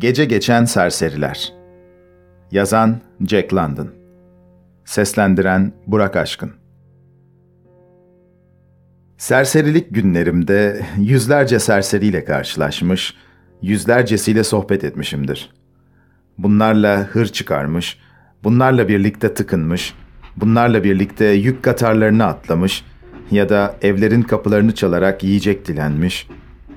[0.00, 1.52] Gece Geçen Serseriler
[2.50, 3.88] Yazan Jack London
[4.84, 6.52] Seslendiren Burak Aşkın
[9.18, 13.14] Serserilik günlerimde yüzlerce serseriyle karşılaşmış,
[13.62, 15.52] yüzlercesiyle sohbet etmişimdir.
[16.38, 17.98] Bunlarla hır çıkarmış,
[18.44, 19.94] bunlarla birlikte tıkınmış,
[20.36, 22.84] bunlarla birlikte yük katarlarını atlamış
[23.30, 26.28] ya da evlerin kapılarını çalarak yiyecek dilenmiş,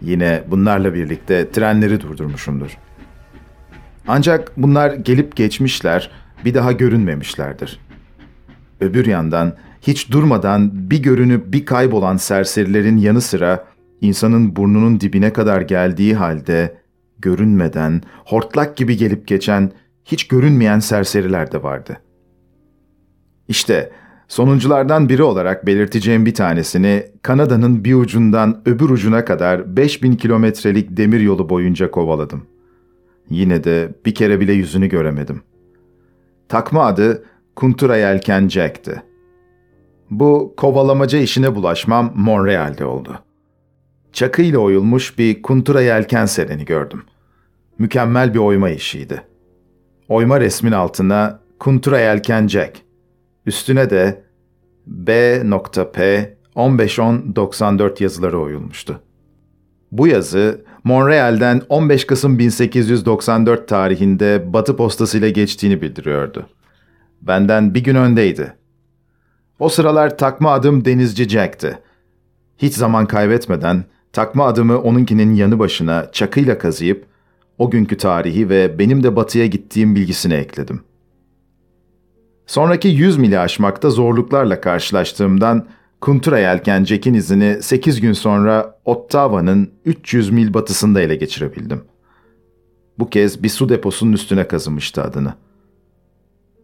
[0.01, 2.92] yine bunlarla birlikte trenleri durdurmuşumdur.''
[4.07, 6.12] Ancak bunlar gelip geçmişler,
[6.45, 7.80] bir daha görünmemişlerdir.
[8.79, 13.66] Öbür yandan hiç durmadan bir görünüp bir kaybolan serserilerin yanı sıra
[14.02, 16.77] insanın burnunun dibine kadar geldiği halde
[17.20, 19.71] görünmeden, hortlak gibi gelip geçen,
[20.05, 21.98] hiç görünmeyen serseriler de vardı.
[23.48, 23.91] İşte
[24.27, 31.20] sonunculardan biri olarak belirteceğim bir tanesini Kanada'nın bir ucundan öbür ucuna kadar 5000 kilometrelik demir
[31.20, 32.52] yolu boyunca kovaladım.
[33.33, 35.41] Yine de bir kere bile yüzünü göremedim.
[36.49, 37.23] Takma adı
[37.55, 39.03] Kuntura Yelken Jack'ti.
[40.09, 43.20] Bu kovalamaca işine bulaşmam Montreal'de oldu.
[44.13, 47.03] Çakıyla oyulmuş bir kuntura yelken sereni gördüm.
[47.79, 49.21] Mükemmel bir oyma işiydi.
[50.09, 52.81] Oyma resmin altına kuntura yelken Jack,
[53.45, 54.23] üstüne de
[54.87, 59.01] B.P 151094 yazıları oyulmuştu.
[59.91, 66.50] Bu yazı Montreal'den 15 Kasım 1894 tarihinde Batı Postası ile geçtiğini bildiriyordu.
[67.22, 68.53] Benden bir gün öndeydi.
[69.59, 71.79] O sıralar takma adım Denizci Jack'ti.
[72.57, 77.06] Hiç zaman kaybetmeden takma adımı onunkinin yanı başına çakıyla kazıyıp
[77.57, 80.81] o günkü tarihi ve benim de batıya gittiğim bilgisini ekledim.
[82.45, 85.68] Sonraki 100 mili aşmakta zorluklarla karşılaştığımdan
[86.03, 91.84] Kuntura yelkencek'in izini 8 gün sonra Ottawa'nın 300 mil batısında ele geçirebildim.
[93.00, 95.34] Bu kez bir su deposunun üstüne kazımıştı adını.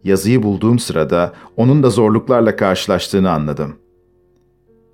[0.04, 3.76] Yazıyı bulduğum sırada onun da zorluklarla karşılaştığını anladım.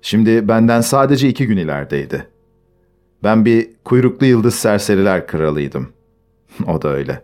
[0.01, 2.27] Şimdi benden sadece iki gün ilerideydi.
[3.23, 5.89] Ben bir kuyruklu yıldız serseriler kralıydım.
[6.67, 7.23] o da öyle.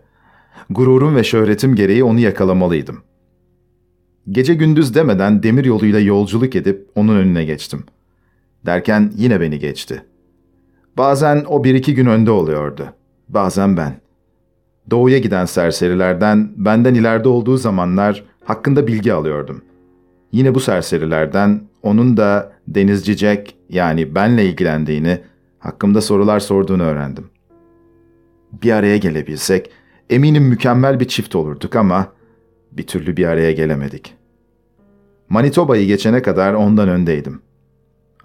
[0.70, 3.13] Gururum ve şöhretim gereği onu yakalamalıydım.''
[4.30, 7.84] Gece gündüz demeden demir yoluyla yolculuk edip onun önüne geçtim.
[8.66, 10.02] Derken yine beni geçti.
[10.96, 12.86] Bazen o bir iki gün önde oluyordu.
[13.28, 14.00] Bazen ben.
[14.90, 19.62] Doğuya giden serserilerden benden ileride olduğu zamanlar hakkında bilgi alıyordum.
[20.32, 25.20] Yine bu serserilerden onun da denizci Jack yani benle ilgilendiğini,
[25.58, 27.24] hakkımda sorular sorduğunu öğrendim.
[28.62, 29.70] Bir araya gelebilsek
[30.10, 32.06] eminim mükemmel bir çift olurduk ama
[32.76, 34.14] bir türlü bir araya gelemedik.
[35.28, 37.42] Manitoba'yı geçene kadar ondan öndeydim.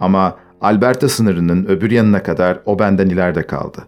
[0.00, 3.78] Ama Alberta sınırının öbür yanına kadar o benden ileride kaldı.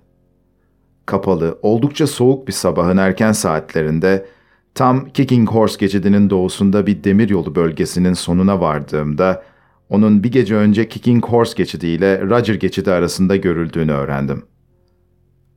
[1.07, 4.27] Kapalı, oldukça soğuk bir sabahın erken saatlerinde
[4.75, 9.43] tam Kicking Horse geçidinin doğusunda bir demiryolu bölgesinin sonuna vardığımda
[9.89, 14.43] onun bir gece önce Kicking Horse geçidi ile Roger geçidi arasında görüldüğünü öğrendim.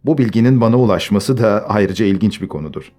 [0.04, 2.92] Bu bilginin bana ulaşması da ayrıca ilginç bir konudur.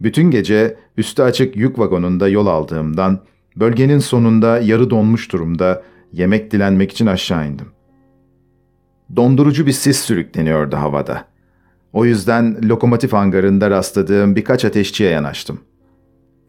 [0.00, 3.20] Bütün gece üstü açık yük vagonunda yol aldığımdan
[3.56, 7.66] bölgenin sonunda yarı donmuş durumda yemek dilenmek için aşağı indim.
[9.16, 11.24] Dondurucu bir sis sürükleniyordu havada.
[11.92, 15.60] O yüzden lokomotif hangarında rastladığım birkaç ateşçiye yanaştım.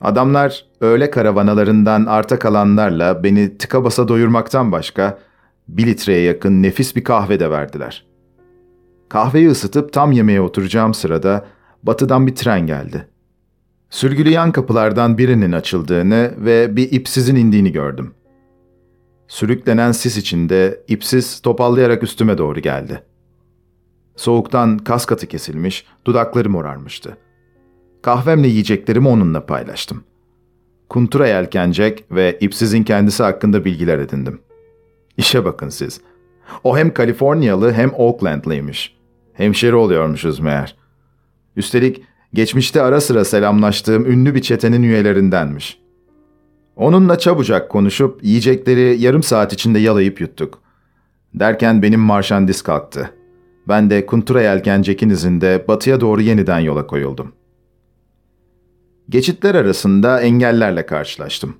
[0.02, 5.20] Adamlar öğle karavanalarından arta kalanlarla beni tıka basa doyurmaktan başka
[5.68, 8.06] bir litreye yakın nefis bir kahve de verdiler.
[9.10, 11.46] Kahveyi ısıtıp tam yemeğe oturacağım sırada
[11.84, 13.08] batıdan bir tren geldi.
[13.92, 18.14] Sürgüleyen kapılardan birinin açıldığını ve bir ipsizin indiğini gördüm.
[19.28, 23.04] Sürüklenen sis içinde ipsiz topallayarak üstüme doğru geldi.
[24.16, 27.18] Soğuktan kas katı kesilmiş, dudakları morarmıştı.
[28.02, 30.04] Kahvemle yiyeceklerimi onunla paylaştım.
[30.90, 34.42] Kuntura yelkencek ve ipsizin kendisi hakkında bilgiler edindim.
[35.18, 36.02] İşe bakın siz.
[36.64, 38.98] O hem Kaliforniyalı hem Oaklandlıymış.
[39.34, 40.76] Hemşeri oluyormuşuz meğer.
[41.56, 45.82] Üstelik geçmişte ara sıra selamlaştığım ünlü bir çetenin üyelerindenmiş.
[46.76, 50.62] Onunla çabucak konuşup yiyecekleri yarım saat içinde yalayıp yuttuk.
[51.34, 53.14] Derken benim marşandiz kalktı.
[53.68, 57.34] Ben de Kuntura Yelkencek'in izinde batıya doğru yeniden yola koyuldum.
[59.10, 61.56] Geçitler arasında engellerle karşılaştım.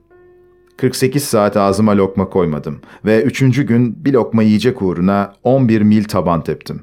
[0.78, 6.44] 48 saat ağzıma lokma koymadım ve üçüncü gün bir lokma yiyecek uğruna 11 mil taban
[6.44, 6.82] teptim.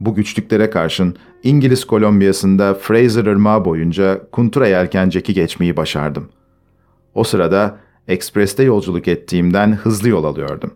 [0.00, 6.28] Bu güçlüklere karşın İngiliz Kolombiyası'nda Fraser Irmağı boyunca Kuntura yelkenceki geçmeyi başardım.
[7.14, 10.70] O sırada ekspreste yolculuk ettiğimden hızlı yol alıyordum.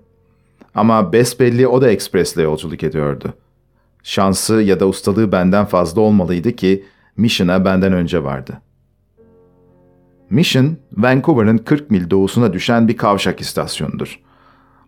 [0.74, 3.34] Ama besbelli o da ekspresle yolculuk ediyordu.
[4.02, 6.84] Şansı ya da ustalığı benden fazla olmalıydı ki
[7.16, 8.60] Mission'a benden önce vardı.
[10.30, 14.20] Mission, Vancouver'ın 40 mil doğusuna düşen bir kavşak istasyonudur.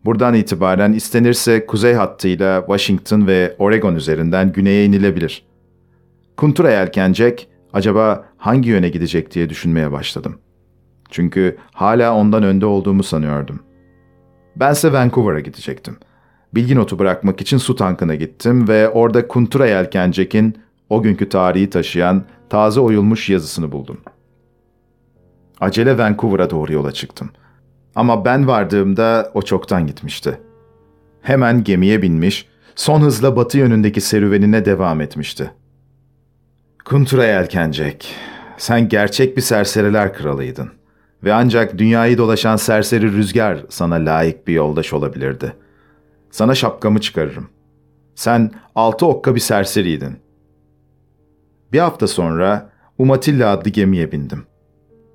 [0.04, 5.53] Buradan itibaren istenirse kuzey hattıyla Washington ve Oregon üzerinden güneye inilebilir.
[6.36, 10.38] Kuntura yelkencek acaba hangi yöne gidecek diye düşünmeye başladım.
[11.10, 13.62] Çünkü hala ondan önde olduğumu sanıyordum.
[14.56, 15.96] Bense Vancouver'a gidecektim.
[16.54, 20.58] Bilgi notu bırakmak için su tankına gittim ve orada Kuntura Yelkencek'in
[20.90, 23.98] o günkü tarihi taşıyan taze oyulmuş yazısını buldum.
[25.60, 27.30] Acele Vancouver'a doğru yola çıktım.
[27.94, 30.40] Ama ben vardığımda o çoktan gitmişti.
[31.22, 35.50] Hemen gemiye binmiş, son hızla batı yönündeki serüvenine devam etmişti.
[36.84, 38.14] Kuntura Yelkencek,
[38.56, 40.70] sen gerçek bir serseriler kralıydın.
[41.24, 45.56] Ve ancak dünyayı dolaşan serseri rüzgar sana layık bir yoldaş olabilirdi.
[46.30, 47.48] Sana şapkamı çıkarırım.
[48.14, 50.16] Sen altı okka bir serseriydin.
[51.72, 54.46] Bir hafta sonra Umatilla adlı gemiye bindim.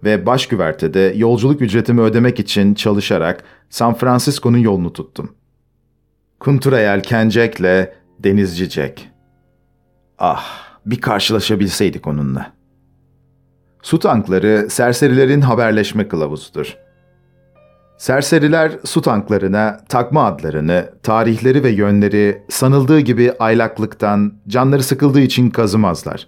[0.03, 5.35] Ve baş güvertede yolculuk ücretimi ödemek için çalışarak San Francisco'nun yolunu tuttum.
[6.39, 7.89] Kuntura Yelkencek'le
[8.19, 9.01] Denizci Jack.
[10.19, 12.59] Ah, bir karşılaşabilseydik onunla.''
[13.81, 16.77] Su tankları serserilerin haberleşme kılavuzudur.
[17.97, 26.27] Serseriler su tanklarına takma adlarını, tarihleri ve yönleri sanıldığı gibi aylaklıktan, canları sıkıldığı için kazımazlar.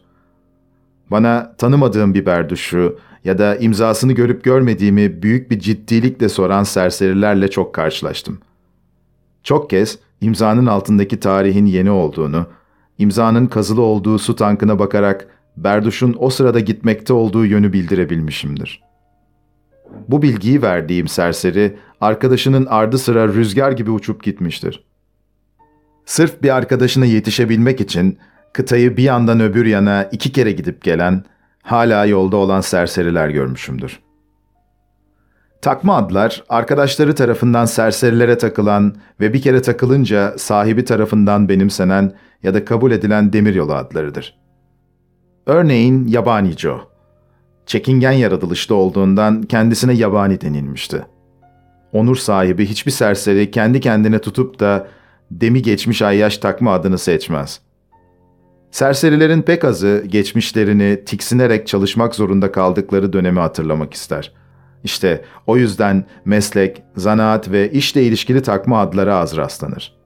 [1.12, 7.75] Bana tanımadığım bir berduşu ya da imzasını görüp görmediğimi büyük bir ciddilikle soran serserilerle çok
[7.75, 8.39] karşılaştım.
[9.44, 12.45] Çok kez imzanın altındaki tarihin yeni olduğunu,
[13.01, 15.27] imzanın kazılı olduğu su tankına bakarak
[15.57, 18.81] Berduş'un o sırada gitmekte olduğu yönü bildirebilmişimdir.
[20.07, 24.83] Bu bilgiyi verdiğim serseri, arkadaşının ardı sıra rüzgar gibi uçup gitmiştir.
[26.06, 28.18] Sırf bir arkadaşına yetişebilmek için
[28.53, 31.24] kıtayı bir yandan öbür yana iki kere gidip gelen,
[31.63, 34.00] hala yolda olan serseriler görmüşümdür.
[35.62, 42.65] Takma adlar, arkadaşları tarafından serserilere takılan ve bir kere takılınca sahibi tarafından benimsenen ya da
[42.65, 44.41] kabul edilen demiryolu adlarıdır.''
[45.45, 46.81] Örneğin Yabani Joe.
[47.65, 51.05] Çekingen yaratılışta olduğundan kendisine yabani denilmişti.
[51.93, 54.88] Onur sahibi hiçbir serseri kendi kendine tutup da
[55.31, 57.59] demi geçmiş ayyaş takma adını seçmez.
[58.71, 64.33] Serserilerin pek azı geçmişlerini tiksinerek çalışmak zorunda kaldıkları dönemi hatırlamak ister.
[64.83, 70.00] İşte o yüzden meslek, zanaat ve işle ilişkili takma adlara az rastlanır.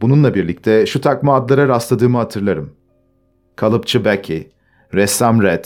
[0.00, 2.72] Bununla birlikte şu takma adlara rastladığımı hatırlarım.
[3.56, 4.42] Kalıpçı Becky,
[4.94, 5.64] ressam Red,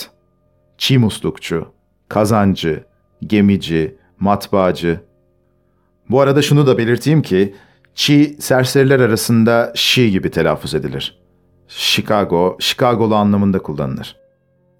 [0.78, 1.66] çiğ muslukçu,
[2.08, 2.84] kazancı,
[3.26, 5.00] gemici, matbaacı.
[6.10, 7.54] Bu arada şunu da belirteyim ki,
[7.94, 11.20] çi serseriler arasında şi gibi telaffuz edilir.
[11.68, 14.16] Chicago, Chicago'lu anlamında kullanılır.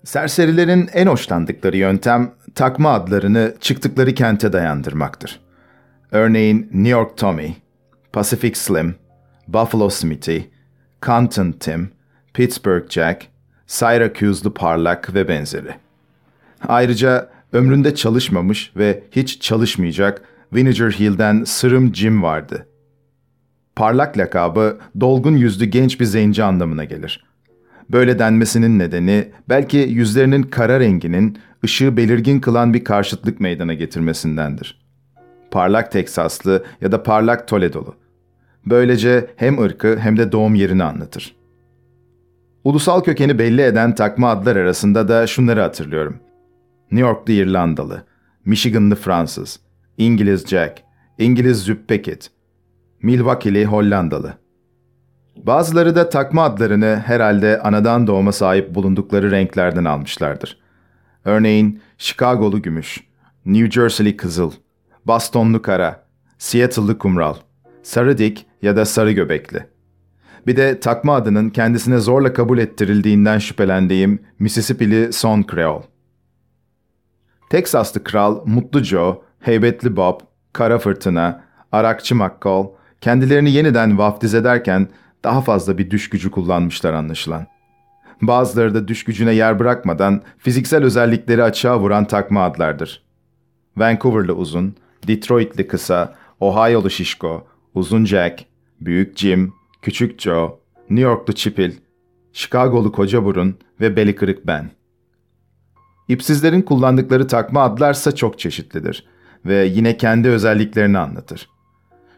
[0.05, 5.41] Serserilerin en hoşlandıkları yöntem takma adlarını çıktıkları kente dayandırmaktır.
[6.11, 7.57] Örneğin New York Tommy,
[8.13, 8.95] Pacific Slim,
[9.53, 10.43] Buffalo Smithy,
[11.07, 11.91] Canton Tim,
[12.35, 13.27] Pittsburgh Jack,
[13.67, 15.75] Syracuse'lu parlak ve benzeri.
[16.69, 22.67] Ayrıca ömründe çalışmamış ve hiç çalışmayacak Vinegar Hill'den Sırım Jim vardı.
[23.77, 27.25] Parlak lakabı dolgun yüzlü genç bir zenci anlamına gelir.
[27.91, 34.81] Böyle denmesinin nedeni belki yüzlerinin kara renginin ışığı belirgin kılan bir karşıtlık meydana getirmesindendir.
[35.51, 38.00] Parlak Teksaslı ya da parlak Toledolu.
[38.67, 41.37] Böylece hem ırkı hem de doğum yerini anlatır.
[42.65, 46.17] Ulusal kökeni belli eden takma adlar arasında da şunları hatırlıyorum.
[46.91, 48.05] New Yorklu İrlandalı,
[48.45, 49.61] Michiganlı Fransız,
[49.99, 50.83] İngiliz Jack,
[51.19, 52.31] İngiliz Züpp Peckett,
[53.03, 54.35] Milwaukee'li Hollandalı.
[55.37, 60.59] Bazıları da takma adlarını herhalde anadan doğma sahip bulundukları renklerden almışlardır.
[61.25, 63.01] Örneğin Chicago'lu gümüş,
[63.47, 64.53] New Jersey'li kızıl,
[65.07, 66.05] Bostonlu kara,
[66.39, 67.35] Seattle'lı kumral,
[67.83, 69.67] sarı dik ya da sarı göbekli.
[70.47, 75.85] Bir de takma adının kendisine zorla kabul ettirildiğinden şüphelendiğim Mississippi'li Son Creole.
[77.51, 80.21] Teksaslı kral Mutlu Joe, Heybetli Bob,
[80.53, 82.67] Kara Fırtına, Arakçı McCall
[83.01, 84.89] kendilerini yeniden vaftiz ederken
[85.25, 87.47] daha fazla bir düş gücü kullanmışlar anlaşılan.
[88.23, 93.03] Bazıları da düş gücüne yer bırakmadan fiziksel özellikleri açığa vuran takma adlardır.
[93.77, 94.77] Vancouver'lı uzun,
[95.09, 98.45] Detroit'li kısa, Ohio'lu şişko, uzun Jack,
[98.81, 100.61] büyük Jim, Küçük Joe,
[100.91, 101.73] New Yorklu Çipil,
[102.33, 104.71] Chicago'lu Koca Burun ve beli kırık ben.
[106.09, 109.07] İpsizlerin kullandıkları takma adlarsa çok çeşitlidir
[109.47, 111.49] ve yine kendi özelliklerini anlatır.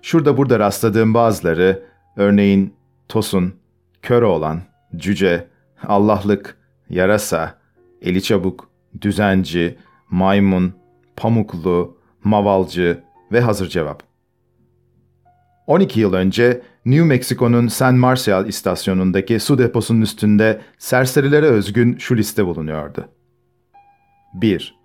[0.02, 1.82] Şurada burada rastladığım bazıları,
[2.16, 2.74] örneğin
[3.08, 3.54] Tosun,
[4.02, 4.62] kör olan,
[4.96, 5.48] cüce,
[5.86, 6.56] Allahlık,
[6.90, 7.58] yarasa,
[8.02, 9.78] eli çabuk, düzenci,
[10.10, 10.74] maymun,
[11.16, 14.11] pamuklu, mavalcı ve hazır cevap.
[15.66, 22.46] 12 yıl önce New Mexico'nun San Marcial istasyonundaki su deposunun üstünde serserilere özgün şu liste
[22.46, 23.08] bulunuyordu.
[24.34, 24.78] 1.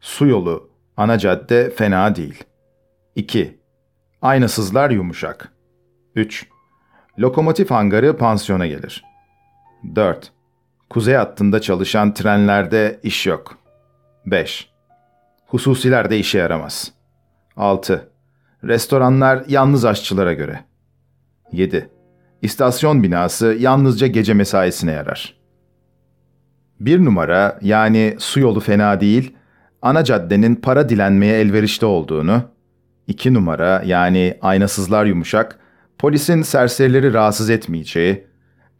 [0.00, 2.44] Su yolu, ana cadde fena değil.
[3.16, 3.58] 2.
[4.22, 5.52] Aynasızlar yumuşak.
[6.14, 6.46] 3.
[7.18, 9.04] Lokomotif hangarı pansiyona gelir.
[9.94, 10.32] 4.
[10.90, 13.58] Kuzey hattında çalışan trenlerde iş yok.
[14.26, 14.70] 5.
[15.46, 16.92] Hususiler de işe yaramaz.
[17.56, 18.09] 6.
[18.64, 20.60] Restoranlar yalnız aşçılara göre.
[21.52, 21.90] 7.
[22.42, 25.34] İstasyon binası yalnızca gece mesaisine yarar.
[26.80, 29.36] Bir numara yani su yolu fena değil,
[29.82, 32.42] ana caddenin para dilenmeye elverişli olduğunu,
[33.06, 35.58] iki numara yani aynasızlar yumuşak,
[35.98, 38.24] polisin serserileri rahatsız etmeyeceği,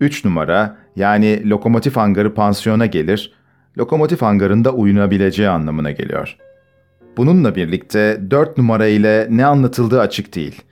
[0.01, 3.33] üç numara yani lokomotif hangarı pansiyona gelir,
[3.79, 6.37] lokomotif hangarında uyunabileceği anlamına geliyor.
[7.21, 10.63] Bununla birlikte dört numara ile ne anlatıldığı açık değil.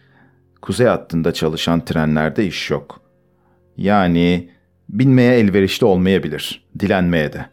[0.62, 3.00] Kuzey hattında çalışan trenlerde iş yok.
[3.76, 4.50] Yani
[4.88, 7.46] binmeye elverişli olmayabilir, dilenmeye de.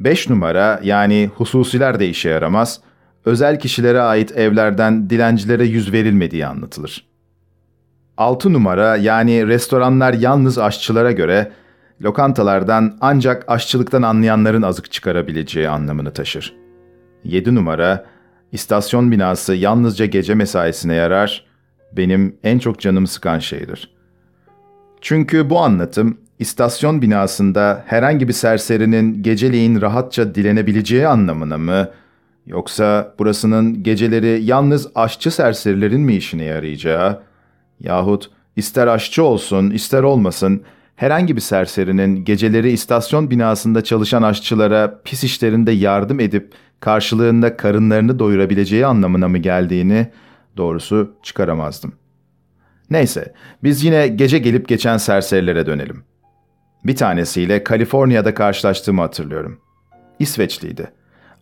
[0.00, 2.80] 5 numara yani hususiler de işe yaramaz,
[3.24, 7.06] özel kişilere ait evlerden dilencilere yüz verilmediği anlatılır.
[8.16, 11.52] 6 numara yani restoranlar yalnız aşçılara göre
[12.02, 16.60] lokantalardan ancak aşçılıktan anlayanların azık çıkarabileceği anlamını taşır.
[17.24, 18.06] 7 numara
[18.52, 21.44] istasyon binası yalnızca gece mesaisine yarar,
[21.92, 23.90] benim en çok canımı sıkan şeydir.
[25.00, 31.88] Çünkü bu anlatım istasyon binasında herhangi bir serserinin geceleyin rahatça dilenebileceği anlamına mı
[32.46, 37.22] yoksa burasının geceleri yalnız aşçı serserilerin mi işine yarayacağı
[37.80, 40.62] yahut ister aşçı olsun ister olmasın
[41.00, 48.86] herhangi bir serserinin geceleri istasyon binasında çalışan aşçılara pis işlerinde yardım edip karşılığında karınlarını doyurabileceği
[48.86, 50.10] anlamına mı geldiğini
[50.56, 51.92] doğrusu çıkaramazdım.
[52.90, 56.04] Neyse, biz yine gece gelip geçen serserilere dönelim.
[56.84, 59.60] Bir tanesiyle Kaliforniya'da karşılaştığımı hatırlıyorum.
[60.18, 60.90] İsveçliydi.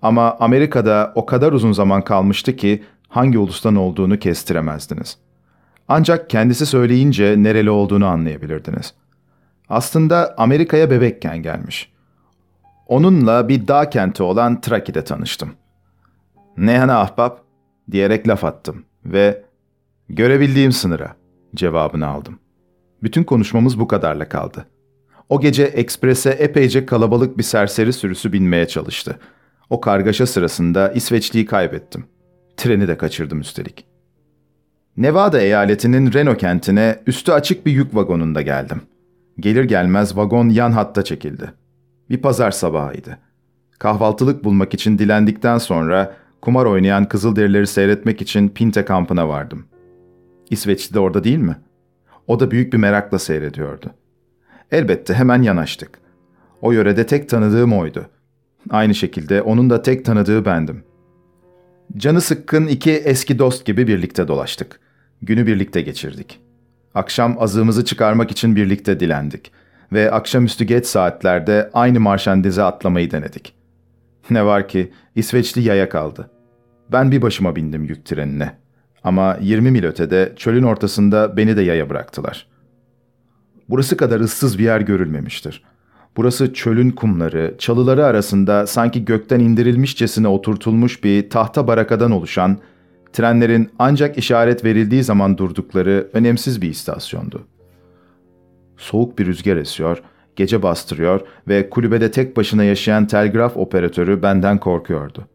[0.03, 5.19] Ama Amerika'da o kadar uzun zaman kalmıştı ki hangi ulustan olduğunu kestiremezdiniz.
[5.88, 8.95] Ancak kendisi söyleyince nereli olduğunu anlayabilirdiniz.
[9.69, 11.93] Aslında Amerika'ya bebekken gelmiş.
[12.87, 15.51] Onunla bir dağ kenti olan Traki'de tanıştım.
[16.57, 17.43] Ne yana ahbap
[17.91, 19.45] diyerek laf attım ve
[20.09, 21.17] görebildiğim sınıra
[21.55, 22.39] cevabını aldım.
[23.03, 24.67] Bütün konuşmamız bu kadarla kaldı.
[25.29, 29.19] O gece eksprese epeyce kalabalık bir serseri sürüsü binmeye çalıştı.
[29.71, 32.05] O kargaşa sırasında İsveçliyi kaybettim.
[32.57, 33.85] Treni de kaçırdım üstelik.
[34.97, 38.83] Nevada eyaletinin Reno kentine üstü açık bir yük vagonunda geldim.
[39.40, 41.52] Gelir gelmez vagon yan hatta çekildi.
[42.11, 43.18] Bir pazar sabahıydı.
[43.78, 49.64] Kahvaltılık bulmak için dilendikten sonra kumar oynayan Kızılderilileri seyretmek için Pinte kampına vardım.
[50.50, 51.57] İsveçli de orada değil mi?
[52.26, 53.87] O da büyük bir merakla seyrediyordu.
[54.71, 55.99] Elbette hemen yanaştık.
[56.62, 58.07] O yörede tek tanıdığım oydu.
[58.71, 60.83] Aynı şekilde onun da tek tanıdığı bendim.
[61.97, 64.80] Canı sıkkın iki eski dost gibi birlikte dolaştık.
[65.23, 66.40] Günü birlikte geçirdik.
[66.95, 69.52] Akşam azığımızı çıkarmak için birlikte dilendik
[69.92, 73.54] ve akşamüstü geç saatlerde aynı marşandize atlamayı denedik.
[74.30, 76.30] Ne var ki İsveçli yaya kaldı.
[76.92, 78.52] Ben bir başıma bindim yük trenine.
[79.04, 82.47] Ama 20 mil ötede çölün ortasında beni de yaya bıraktılar.
[83.68, 85.64] Burası kadar ıssız bir yer görülmemiştir.
[86.16, 92.59] Burası çölün kumları, çalıları arasında sanki gökten indirilmişçesine oturtulmuş bir tahta barakadan oluşan,
[93.12, 97.47] trenlerin ancak işaret verildiği zaman durdukları önemsiz bir istasyondu.
[98.77, 100.03] Soğuk bir rüzgar esiyor,
[100.37, 105.29] gece bastırıyor ve kulübede tek başına yaşayan telgraf operatörü benden korkuyordu.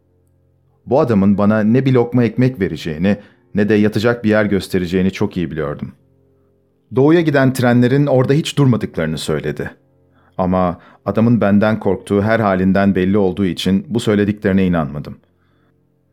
[0.86, 3.18] Bu adamın bana ne bir lokma ekmek vereceğini
[3.56, 5.92] ne de yatacak bir yer göstereceğini çok iyi biliyordum.
[6.96, 9.72] Doğuya giden trenlerin orada hiç durmadıklarını söyledi.
[10.38, 15.18] Ama adamın benden korktuğu her halinden belli olduğu için bu söylediklerine inanmadım.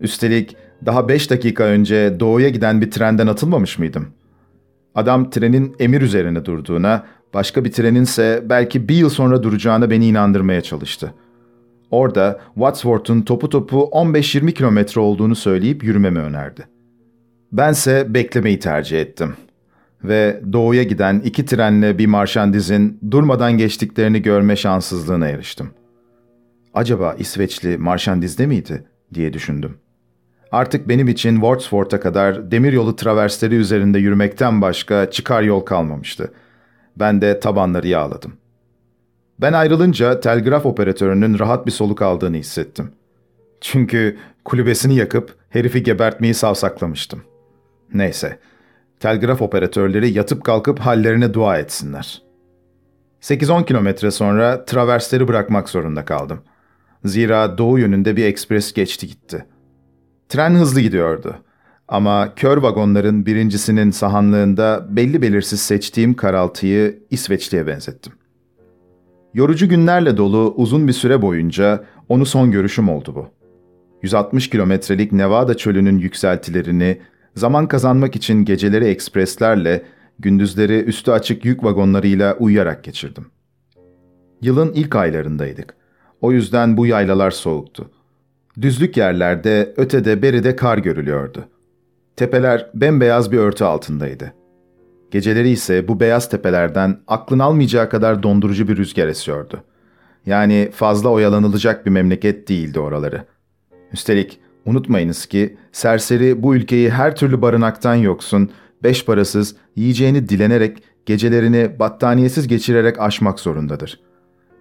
[0.01, 0.57] Üstelik
[0.87, 4.09] daha beş dakika önce doğuya giden bir trenden atılmamış mıydım?
[4.95, 10.07] Adam trenin emir üzerine durduğuna, başka bir trenin ise belki bir yıl sonra duracağına beni
[10.07, 11.15] inandırmaya çalıştı.
[11.91, 16.69] Orada Wadsworth'un topu topu 15-20 kilometre olduğunu söyleyip yürümemi önerdi.
[17.53, 19.35] Bense beklemeyi tercih ettim.
[20.05, 25.71] Ve doğuya giden iki trenle bir marşandizin durmadan geçtiklerini görme şanssızlığına eriştim.
[26.75, 28.85] Acaba İsveçli marşandizde miydi
[29.15, 29.77] diye düşündüm.
[30.53, 36.33] Artık benim için Wordsworth'a kadar demiryolu traversleri üzerinde yürümekten başka çıkar yol kalmamıştı.
[36.97, 38.33] Ben de tabanları yağladım.
[39.41, 42.93] Ben ayrılınca telgraf operatörünün rahat bir soluk aldığını hissettim.
[43.61, 47.23] Çünkü kulübesini yakıp herifi gebertmeyi savsaklamıştım.
[47.95, 48.39] Neyse,
[49.01, 52.23] telgraf operatörleri yatıp kalkıp hallerine dua etsinler.
[53.23, 56.41] 8-10 kilometre sonra traversleri bırakmak zorunda kaldım.
[57.05, 59.47] Zira doğu yönünde bir ekspres geçti gitti.
[60.31, 61.35] Tren hızlı gidiyordu.
[61.89, 68.13] Ama kör vagonların birincisinin sahanlığında belli belirsiz seçtiğim karaltıyı İsveçli'ye benzettim.
[69.35, 73.27] Yorucu günlerle dolu uzun bir süre boyunca onu son görüşüm oldu bu.
[74.03, 77.01] 160 kilometrelik Nevada çölünün yükseltilerini
[77.37, 79.83] zaman kazanmak için geceleri ekspreslerle,
[80.19, 83.27] gündüzleri üstü açık yük vagonlarıyla uyuyarak geçirdim.
[84.43, 85.75] Yılın ilk aylarındaydık.
[86.21, 87.91] O yüzden bu yaylalar soğuktu.
[88.61, 91.45] Düzlük yerlerde ötede beride kar görülüyordu.
[92.17, 94.33] Tepeler bembeyaz bir örtü altındaydı.
[95.11, 99.65] Geceleri ise bu beyaz tepelerden aklın almayacağı kadar dondurucu bir rüzgar esiyordu.
[100.27, 103.25] Yani fazla oyalanılacak bir memleket değildi oraları.
[103.93, 108.51] Üstelik unutmayınız ki serseri bu ülkeyi her türlü barınaktan yoksun,
[108.83, 114.01] beş parasız, yiyeceğini dilenerek, gecelerini battaniyesiz geçirerek aşmak zorundadır.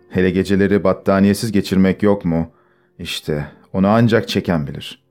[0.09, 2.51] Hele geceleri battaniyesiz geçirmek yok mu?
[2.99, 5.03] İşte onu ancak çeken bilir.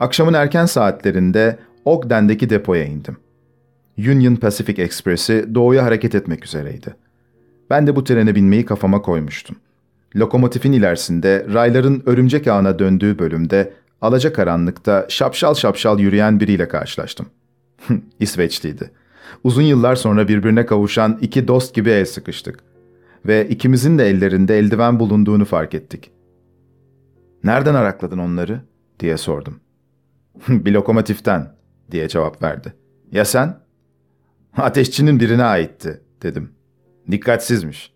[0.00, 3.16] Akşamın erken saatlerinde Ogden'deki depoya indim.
[3.98, 6.94] Union Pacific Express'i doğuya hareket etmek üzereydi.
[7.70, 9.56] Ben de bu trene binmeyi kafama koymuştum.
[10.16, 17.26] Lokomotifin ilerisinde rayların örümcek ağına döndüğü bölümde alacakaranlıkta şapşal şapşal yürüyen biriyle karşılaştım.
[18.20, 18.90] İsveçliydi.
[19.44, 22.58] Uzun yıllar sonra birbirine kavuşan iki dost gibi el sıkıştık.
[23.26, 26.10] Ve ikimizin de ellerinde eldiven bulunduğunu fark ettik.
[27.44, 28.64] ''Nereden arakladın onları?''
[29.00, 29.60] diye sordum.
[30.48, 31.54] ''Bir lokomotiften.''
[31.90, 32.74] diye cevap verdi.
[33.12, 33.56] ''Ya sen?''
[34.56, 36.52] ''Ateşçinin birine aitti.'' dedim.
[37.10, 37.92] ''Dikkatsizmiş.''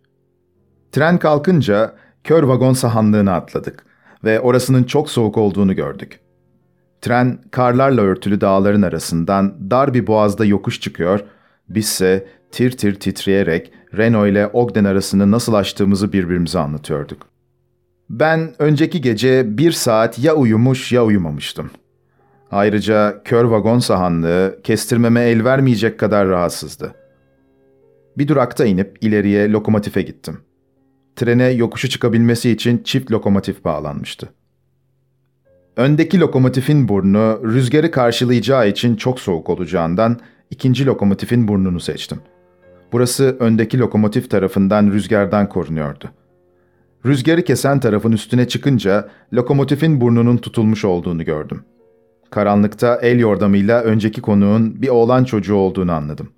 [0.93, 3.87] Tren kalkınca kör vagon sahanlığına atladık
[4.25, 6.21] ve orasının çok soğuk olduğunu gördük.
[7.00, 11.21] Tren karlarla örtülü dağların arasından dar bir boğazda yokuş çıkıyor,
[11.69, 17.36] bizse tir tir titreyerek Renault ile Ogden arasını nasıl açtığımızı birbirimize anlatıyorduk.
[18.10, 21.71] Ben önceki gece bir saat ya uyumuş ya uyumamıştım.
[22.50, 26.95] Ayrıca kör vagon sahanlığı kestirmeme el vermeyecek kadar rahatsızdı.
[28.19, 30.38] Bir durakta inip ileriye lokomotife gittim.
[31.16, 34.28] Trene yokuşu çıkabilmesi için çift lokomotif bağlanmıştı.
[35.76, 42.19] Öndeki lokomotifin burnu rüzgarı karşılayacağı için çok soğuk olacağından ikinci lokomotifin burnunu seçtim.
[42.92, 46.10] Burası öndeki lokomotif tarafından rüzgardan korunuyordu.
[47.06, 51.65] Rüzgarı kesen tarafın üstüne çıkınca lokomotifin burnunun tutulmuş olduğunu gördüm.
[52.30, 56.28] Karanlıkta el yordamıyla önceki konuğun bir oğlan çocuğu olduğunu anladım.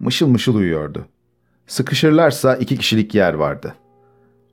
[0.00, 1.06] Mışıl mışıl uyuyordu.
[1.66, 3.74] Sıkışırlarsa iki kişilik yer vardı.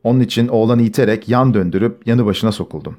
[0.04, 2.98] Onun için oğlanı iterek yan döndürüp yanı başına sokuldum.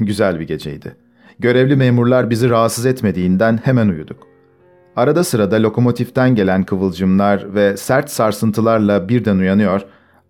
[0.00, 0.96] Güzel bir geceydi.
[1.38, 4.26] Görevli memurlar bizi rahatsız etmediğinden hemen uyuduk.
[4.96, 9.82] Arada sırada lokomotiften gelen kıvılcımlar ve sert sarsıntılarla birden uyanıyor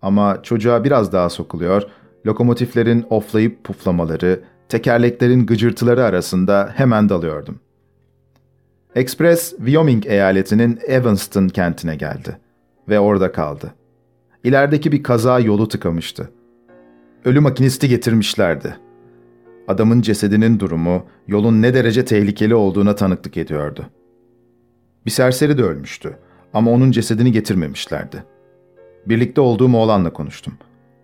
[0.02, 1.82] ama çocuğa biraz daha sokuluyor,
[2.26, 7.60] lokomotiflerin oflayıp puflamaları, tekerleklerin gıcırtıları arasında hemen dalıyordum.
[8.94, 12.38] Express, Wyoming eyaletinin Evanston kentine geldi
[12.88, 13.74] ve orada kaldı.
[14.44, 16.30] İlerideki bir kaza yolu tıkamıştı.
[17.24, 18.76] Ölü makinisti getirmişlerdi.
[19.68, 23.86] Adamın cesedinin durumu yolun ne derece tehlikeli olduğuna tanıklık ediyordu.
[25.06, 26.16] Bir serseri de ölmüştü
[26.54, 28.24] ama onun cesedini getirmemişlerdi.
[29.06, 30.54] Birlikte olduğum oğlanla konuştum.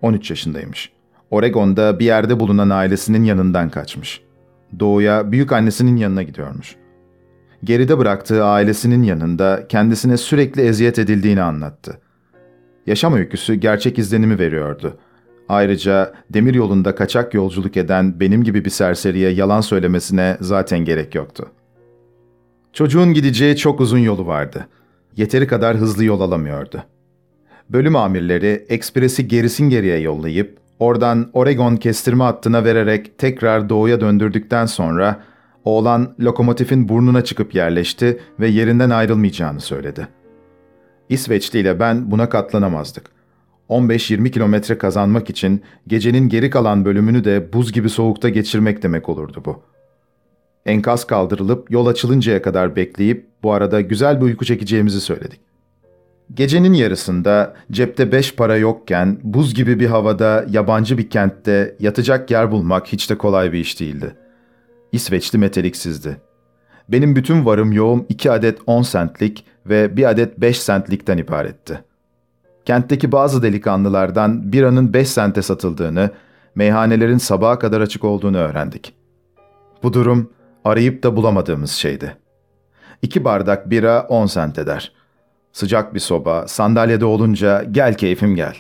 [0.02, 0.92] 13 yaşındaymış.
[1.30, 4.20] Oregon'da bir yerde bulunan ailesinin yanından kaçmış.
[4.80, 6.76] Doğuya büyük annesinin yanına gidiyormuş.
[7.64, 12.00] Geride bıraktığı ailesinin yanında kendisine sürekli eziyet edildiğini anlattı.
[12.86, 14.98] Yaşam öyküsü gerçek izlenimi veriyordu.
[15.48, 21.50] Ayrıca demir yolunda kaçak yolculuk eden benim gibi bir serseriye yalan söylemesine zaten gerek yoktu.
[22.72, 24.66] Çocuğun gideceği çok uzun yolu vardı.
[25.16, 26.82] Yeteri kadar hızlı yol alamıyordu.
[27.70, 35.22] Bölüm amirleri ekspresi gerisin geriye yollayıp oradan Oregon kestirme hattına vererek tekrar doğuya döndürdükten sonra
[35.64, 40.08] oğlan lokomotifin burnuna çıkıp yerleşti ve yerinden ayrılmayacağını söyledi.
[41.08, 43.10] İsveçli ile ben buna katlanamazdık.
[43.68, 49.42] 15-20 kilometre kazanmak için gecenin geri kalan bölümünü de buz gibi soğukta geçirmek demek olurdu
[49.44, 49.62] bu.
[50.66, 55.40] Enkaz kaldırılıp yol açılıncaya kadar bekleyip bu arada güzel bir uyku çekeceğimizi söyledik.
[56.34, 62.50] Gecenin yarısında cepte beş para yokken buz gibi bir havada yabancı bir kentte yatacak yer
[62.50, 64.16] bulmak hiç de kolay bir iş değildi.
[64.92, 66.16] İsveçli meteliksizdi.
[66.88, 71.84] benim bütün varım yoğum iki adet 10 sentlik ve bir adet 5 sentlikten ibaretti.
[72.64, 76.10] Kentteki bazı delikanlılardan biranın 5 sente satıldığını,
[76.54, 78.94] meyhanelerin sabaha kadar açık olduğunu öğrendik.
[79.82, 80.30] Bu durum
[80.64, 82.16] arayıp da bulamadığımız şeydi.
[83.02, 84.95] İki bardak bira 10 sent eder.
[85.56, 88.56] Sıcak bir soba, sandalyede olunca gel keyfim gel.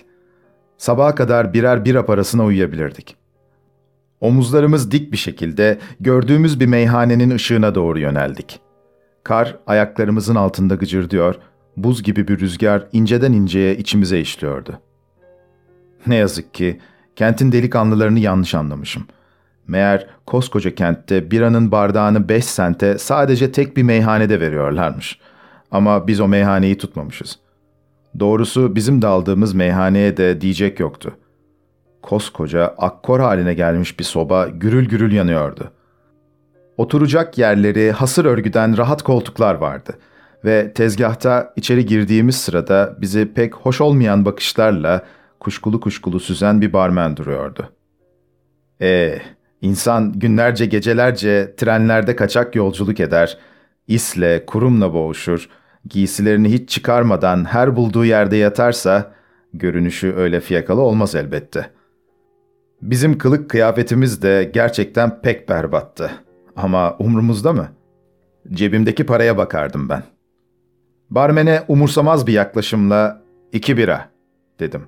[0.78, 3.16] Sabaha kadar birer bira parasına uyuyabilirdik.
[4.20, 8.60] Omuzlarımız dik bir şekilde gördüğümüz bir meyhanenin ışığına doğru yöneldik.
[9.24, 11.34] Kar ayaklarımızın altında gıcırdıyor,
[11.76, 14.80] buz gibi bir rüzgar inceden inceye içimize işliyordu.
[16.06, 16.80] Ne yazık ki
[17.16, 19.06] kentin delikanlılarını yanlış anlamışım.
[19.66, 25.18] Meğer koskoca kentte biranın bardağını 5 sente sadece tek bir meyhanede veriyorlarmış.
[25.70, 27.38] Ama biz o meyhaneyi tutmamışız.
[28.18, 31.16] Doğrusu bizim de aldığımız meyhaneye de diyecek yoktu.
[32.02, 35.72] Koskoca akkor haline gelmiş bir soba gürül gürül yanıyordu.
[36.76, 39.98] Oturacak yerleri hasır örgüden rahat koltuklar vardı
[40.44, 45.04] ve tezgahta içeri girdiğimiz sırada bizi pek hoş olmayan bakışlarla
[45.40, 47.72] kuşkulu kuşkulu süzen bir barmen duruyordu.
[48.80, 49.18] Ee,
[49.60, 53.38] insan günlerce gecelerce trenlerde kaçak yolculuk eder,
[53.88, 55.48] isle, kurumla boğuşur,
[55.88, 59.12] giysilerini hiç çıkarmadan her bulduğu yerde yatarsa,
[59.52, 61.70] görünüşü öyle fiyakalı olmaz elbette.
[62.82, 66.10] Bizim kılık kıyafetimiz de gerçekten pek berbattı.
[66.56, 67.68] Ama umrumuzda mı?
[68.52, 70.02] Cebimdeki paraya bakardım ben.
[71.10, 73.22] Barmene umursamaz bir yaklaşımla
[73.52, 74.10] iki bira
[74.60, 74.82] dedim.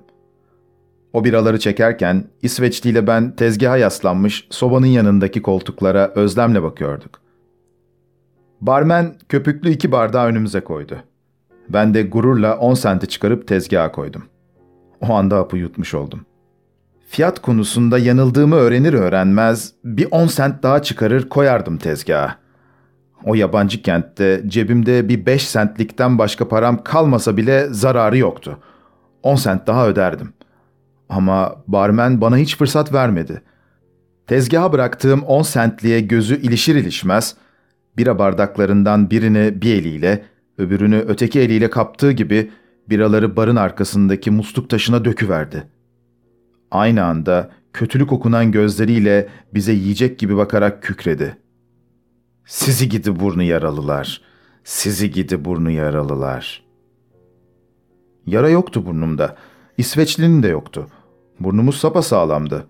[1.13, 7.28] O biraları çekerken İsveçli ile ben tezgaha yaslanmış sobanın yanındaki koltuklara özlemle bakıyorduk.
[8.61, 10.97] Barmen köpüklü iki bardağı önümüze koydu.
[11.69, 14.23] Ben de gururla 10 senti çıkarıp tezgaha koydum.
[15.01, 16.25] O anda hapı yutmuş oldum.
[17.09, 22.35] Fiyat konusunda yanıldığımı öğrenir öğrenmez bir 10 sent daha çıkarır koyardım tezgaha.
[23.25, 28.59] O yabancı kentte cebimde bir 5 sentlikten başka param kalmasa bile zararı yoktu.
[29.23, 30.33] 10 sent daha öderdim.
[31.09, 33.41] Ama barmen bana hiç fırsat vermedi.
[34.27, 37.35] Tezgaha bıraktığım 10 sentliğe gözü ilişir ilişmez,
[37.99, 40.25] bira bardaklarından birini bir eliyle,
[40.57, 42.51] öbürünü öteki eliyle kaptığı gibi
[42.89, 45.67] biraları barın arkasındaki musluk taşına döküverdi.
[46.71, 51.37] Aynı anda kötülük okunan gözleriyle bize yiyecek gibi bakarak kükredi.
[52.45, 54.21] Sizi gidi burnu yaralılar,
[54.63, 56.63] sizi gidi burnu yaralılar.
[58.25, 59.35] Yara yoktu burnumda,
[59.77, 60.87] İsveçlinin de yoktu.
[61.39, 62.67] Burnumuz sapasağlamdı.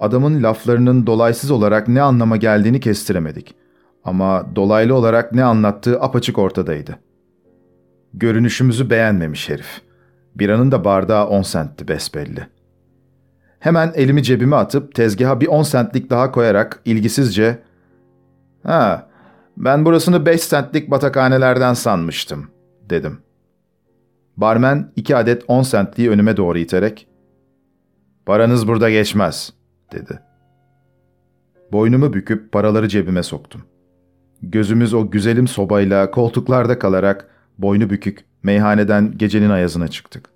[0.00, 3.61] Adamın laflarının dolaysız olarak ne anlama geldiğini kestiremedik.
[4.04, 6.98] Ama dolaylı olarak ne anlattığı apaçık ortadaydı.
[8.14, 9.82] Görünüşümüzü beğenmemiş herif.
[10.34, 12.46] Biranın da bardağı on sentti besbelli.
[13.58, 17.58] Hemen elimi cebime atıp tezgaha bir on sentlik daha koyarak ilgisizce
[18.62, 19.08] ''Ha,
[19.56, 22.50] ben burasını beş sentlik batakhanelerden sanmıştım.''
[22.90, 23.18] dedim.
[24.36, 27.08] Barmen iki adet on sentliği önüme doğru iterek
[28.26, 29.52] ''Paranız burada geçmez.''
[29.92, 30.20] dedi.
[31.72, 33.62] Boynumu büküp paraları cebime soktum.
[34.42, 37.28] Gözümüz o güzelim sobayla koltuklarda kalarak
[37.58, 40.28] boynu bükük meyhaneden gecenin ayazına çıktık.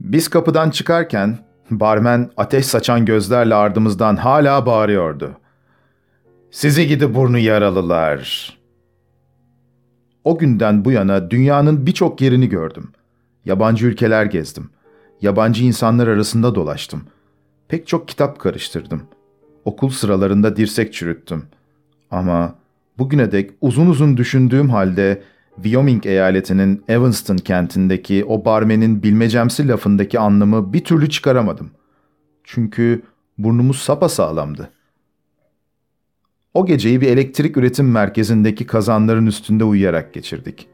[0.00, 1.38] Biz kapıdan çıkarken
[1.70, 5.32] barmen ateş saçan gözlerle ardımızdan hala bağırıyordu.
[6.50, 8.58] Sizi gidi burnu yaralılar.
[10.24, 12.92] O günden bu yana dünyanın birçok yerini gördüm.
[13.44, 14.70] Yabancı ülkeler gezdim.
[15.20, 17.02] Yabancı insanlar arasında dolaştım.
[17.68, 19.02] Pek çok kitap karıştırdım.
[19.64, 21.44] Okul sıralarında dirsek çürüttüm.
[22.10, 22.54] Ama
[23.00, 25.22] bugüne dek uzun uzun düşündüğüm halde
[25.54, 31.70] Wyoming eyaletinin Evanston kentindeki o barmenin bilmecemsi lafındaki anlamı bir türlü çıkaramadım.
[32.44, 33.02] Çünkü
[33.38, 34.70] burnumuz sapasağlamdı.
[36.54, 40.68] O geceyi bir elektrik üretim merkezindeki kazanların üstünde uyuyarak geçirdik.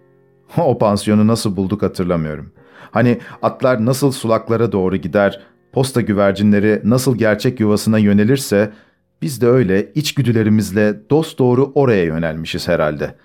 [0.57, 2.53] O pansiyonu nasıl bulduk hatırlamıyorum.
[2.91, 5.41] Hani atlar nasıl sulaklara doğru gider,
[5.73, 8.73] posta güvercinleri nasıl gerçek yuvasına yönelirse,
[9.23, 13.17] biz de öyle içgüdülerimizle dost doğru oraya yönelmişiz herhalde.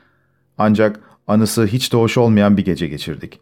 [0.57, 3.39] Ancak anısı hiç de hoş olmayan bir gece geçirdik.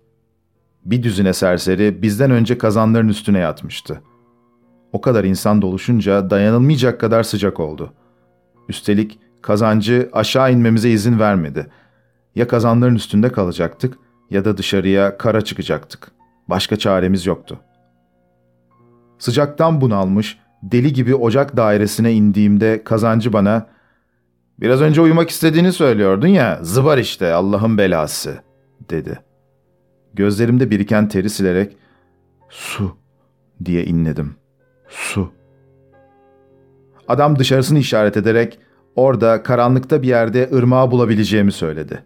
[0.85, 4.01] Bir düzine serseri bizden önce kazanların üstüne yatmıştı.
[4.93, 7.93] O kadar insan doluşunca dayanılmayacak kadar sıcak oldu.
[8.69, 11.67] Üstelik kazancı aşağı inmemize izin vermedi.
[12.35, 13.97] Ya kazanların üstünde kalacaktık
[14.29, 16.11] ya da dışarıya kara çıkacaktık.
[16.47, 17.59] Başka çaremiz yoktu.
[19.19, 23.67] Sıcaktan bunalmış, deli gibi ocak dairesine indiğimde kazancı bana
[24.59, 28.43] ''Biraz önce uyumak istediğini söylüyordun ya, zıbar işte Allah'ın belası.''
[28.89, 29.19] dedi.
[30.13, 31.77] Gözlerimde biriken teri silerek
[32.49, 32.97] ''Su''
[33.65, 34.35] diye inledim.
[34.89, 35.31] Su.
[37.07, 38.59] Adam dışarısını işaret ederek
[38.95, 42.03] orada karanlıkta bir yerde ırmağı bulabileceğimi söyledi.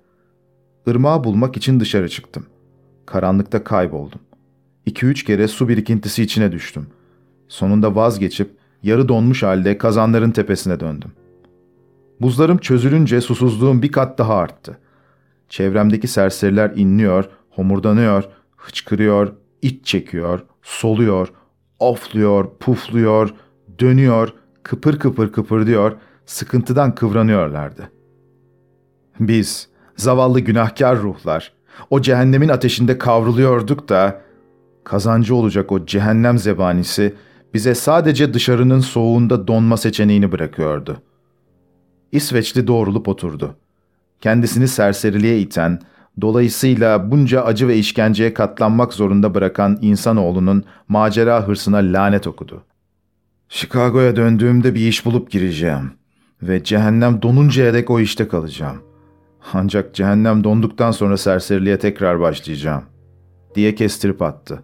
[0.87, 2.45] Irmağı bulmak için dışarı çıktım.
[3.05, 4.19] Karanlıkta kayboldum.
[4.85, 6.87] İki üç kere su birikintisi içine düştüm.
[7.53, 8.51] Sonunda vazgeçip
[8.83, 11.11] yarı donmuş halde kazanların tepesine döndüm.
[12.21, 14.77] Buzlarım çözülünce susuzluğum bir kat daha arttı.
[15.49, 18.23] Çevremdeki serseriler inliyor, homurdanıyor,
[18.57, 21.33] hıçkırıyor, iç çekiyor, soluyor,
[21.79, 23.33] ofluyor, pufluyor,
[23.79, 25.91] dönüyor, kıpır kıpır kıpırdıyor,
[26.25, 27.91] sıkıntıdan kıvranıyorlardı.
[29.19, 31.53] Biz, zavallı günahkar ruhlar,
[31.89, 34.21] o cehennemin ateşinde kavruluyorduk da,
[34.83, 37.13] kazancı olacak o cehennem zebanisi
[37.53, 41.01] bize sadece dışarının soğuğunda donma seçeneğini bırakıyordu.
[42.11, 43.55] İsveçli doğrulup oturdu.
[44.21, 45.79] Kendisini serseriliğe iten,
[46.21, 52.63] dolayısıyla bunca acı ve işkenceye katlanmak zorunda bırakan insanoğlunun macera hırsına lanet okudu.
[53.49, 55.91] Chicago'ya döndüğümde bir iş bulup gireceğim
[56.41, 58.77] ve cehennem donuncaya dek o işte kalacağım.
[59.53, 62.83] Ancak cehennem donduktan sonra serseriliğe tekrar başlayacağım,
[63.55, 64.63] diye kestirip attı.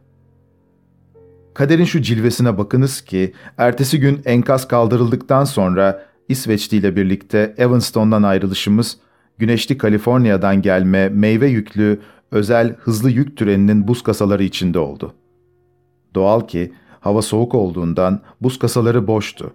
[1.60, 8.98] Kaderin şu cilvesine bakınız ki, ertesi gün enkaz kaldırıldıktan sonra İsveçli ile birlikte Evanston'dan ayrılışımız,
[9.38, 12.00] güneşli Kaliforniya'dan gelme meyve yüklü
[12.32, 15.14] özel hızlı yük türeninin buz kasaları içinde oldu.
[16.16, 19.54] Doğal ki hava soğuk olduğundan buz kasaları boştu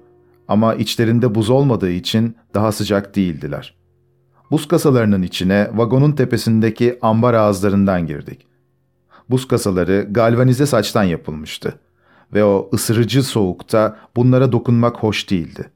[0.49, 3.75] ama içlerinde buz olmadığı için daha sıcak değildiler.
[4.51, 8.47] Buz kasalarının içine vagonun tepesindeki ambar ağızlarından girdik.
[9.31, 11.75] Buz kasaları galvanize saçtan yapılmıştı
[12.33, 15.71] ve o ısırıcı soğukta bunlara dokunmak hoş değildi.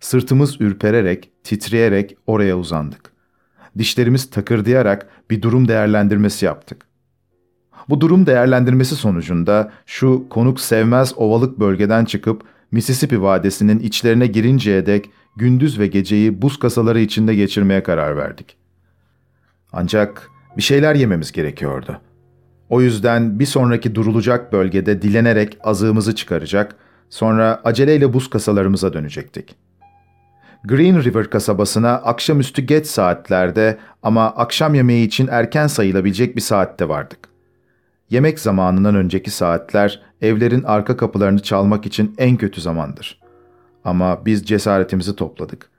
[0.00, 3.12] Sırtımız ürpererek, titreyerek oraya uzandık.
[3.78, 6.86] Dişlerimiz takırdayarak bir durum değerlendirmesi yaptık.
[7.88, 15.10] Bu durum değerlendirmesi sonucunda şu konuk sevmez ovalık bölgeden çıkıp Mississippi Vadisi'nin içlerine girinceye dek
[15.36, 18.56] gündüz ve geceyi buz kasaları içinde geçirmeye karar verdik.
[19.72, 22.00] Ancak bir şeyler yememiz gerekiyordu.
[22.70, 26.76] O yüzden bir sonraki durulacak bölgede dilenerek azığımızı çıkaracak,
[27.10, 29.70] sonra aceleyle buz kasalarımıza dönecektik.''
[30.64, 37.18] Green River kasabasına akşamüstü geç saatlerde ama akşam yemeği için erken sayılabilecek bir saatte vardık.
[38.10, 43.20] Yemek zamanından önceki saatler evlerin arka kapılarını çalmak için en kötü zamandır.
[43.84, 45.70] Ama biz cesaretimizi topladık.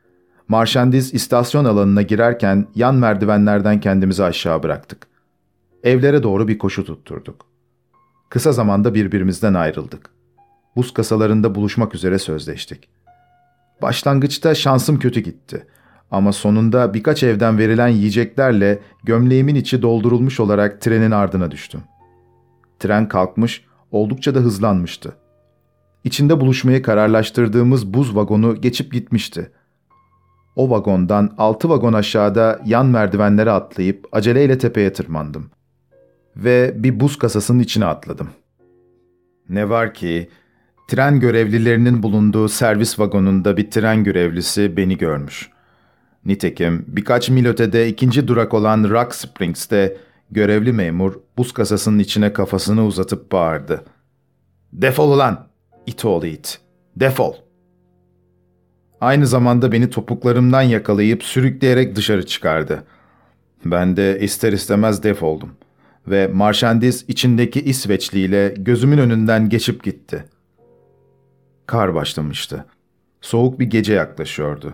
[0.48, 5.11] Marşandiz istasyon alanına girerken yan merdivenlerden kendimizi aşağı bıraktık.
[5.84, 7.46] Evlere doğru bir koşu tutturduk.
[8.30, 10.10] Kısa zamanda birbirimizden ayrıldık.
[10.76, 13.02] Buz kasalarında buluşmak üzere sözleştik.''
[13.82, 15.68] Başlangıçta şansım kötü gitti.
[16.12, 21.82] Ama sonunda birkaç evden verilen yiyeceklerle gömleğimin içi doldurulmuş olarak trenin ardına düştüm.
[22.80, 25.16] Tren kalkmış, oldukça da hızlanmıştı.
[26.04, 29.52] İçinde buluşmayı kararlaştırdığımız buz vagonu geçip gitmişti.
[30.56, 35.50] O vagondan altı vagon aşağıda yan merdivenlere atlayıp aceleyle tepeye tırmandım.
[36.36, 38.30] Ve bir buz kasasının içine atladım.
[39.50, 40.30] Ne var ki
[40.92, 45.50] Tren görevlilerinin bulunduğu servis vagonunda bir tren görevlisi beni görmüş.
[46.26, 49.98] Nitekim birkaç mil ötede ikinci durak olan Rock Springs'te
[50.32, 53.84] görevli memur buz kasasının içine kafasını uzatıp bağırdı.
[54.74, 55.48] ''Defol ulan!
[55.86, 56.60] İt oğlu it!
[56.96, 57.44] Defol!''
[59.02, 62.84] Aynı zamanda beni topuklarımdan yakalayıp sürükleyerek dışarı çıkardı.
[63.66, 65.50] Ben de ister istemez defoldum
[66.08, 70.42] ve marşandiz içindeki İsveçli ile gözümün önünden geçip gitti.''
[71.72, 72.66] Kar başlamıştı.
[73.22, 74.74] Soğuk bir gece yaklaşıyordu.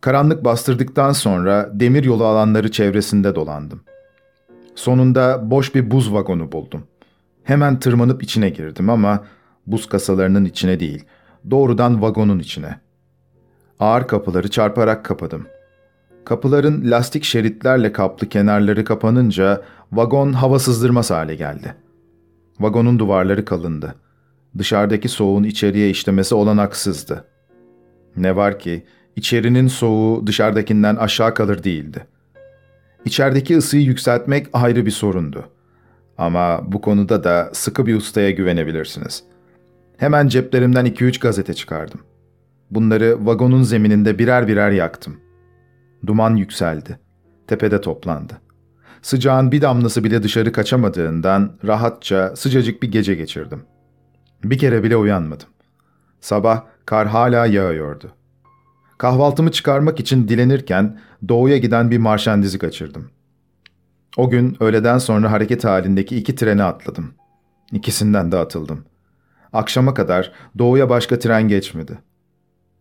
[0.00, 3.80] Karanlık bastırdıktan sonra demir yolu alanları çevresinde dolandım.
[4.74, 6.84] Sonunda boş bir buz vagonu buldum.
[7.44, 9.24] Hemen tırmanıp içine girdim ama
[9.66, 11.04] buz kasalarının içine değil,
[11.50, 12.80] doğrudan vagonun içine.
[13.80, 15.46] Ağır kapıları çarparak kapadım.
[16.24, 21.74] Kapıların lastik şeritlerle kaplı kenarları kapanınca vagon hava sızdırmaz hale geldi.
[22.60, 23.94] Vagonun duvarları kalındı
[24.58, 27.24] dışarıdaki soğuğun içeriye işlemesi olanaksızdı.
[28.16, 32.06] Ne var ki içerinin soğuğu dışarıdakinden aşağı kalır değildi.
[33.04, 35.44] İçerideki ısıyı yükseltmek ayrı bir sorundu.
[36.18, 39.24] Ama bu konuda da sıkı bir ustaya güvenebilirsiniz.
[39.96, 42.00] Hemen ceplerimden iki üç gazete çıkardım.
[42.70, 45.16] Bunları vagonun zemininde birer birer yaktım.
[46.06, 46.98] Duman yükseldi.
[47.46, 48.40] Tepede toplandı.
[49.02, 53.62] Sıcağın bir damlası bile dışarı kaçamadığından rahatça sıcacık bir gece geçirdim.
[54.44, 55.48] Bir kere bile uyanmadım.
[56.20, 58.12] Sabah kar hala yağıyordu.
[58.98, 63.10] Kahvaltımı çıkarmak için dilenirken doğuya giden bir marşandizi kaçırdım.
[64.16, 67.14] O gün öğleden sonra hareket halindeki iki treni atladım.
[67.72, 68.84] İkisinden de atıldım.
[69.52, 71.98] Akşama kadar doğuya başka tren geçmedi.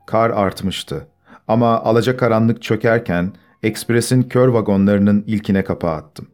[0.08, 1.08] Kar artmıştı.
[1.48, 6.28] Ama alacakaranlık çökerken ekspresin kör vagonlarının ilkine kapağı attım.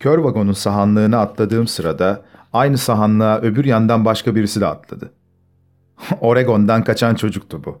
[0.00, 5.12] Kör vagonun sahanlığını atladığım sırada aynı sahanlığa öbür yandan başka birisi de atladı.
[6.20, 7.80] Oregon'dan kaçan çocuktu bu.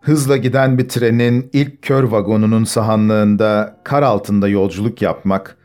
[0.00, 5.56] Hızla giden bir trenin ilk kör vagonunun sahanlığında kar altında yolculuk yapmak,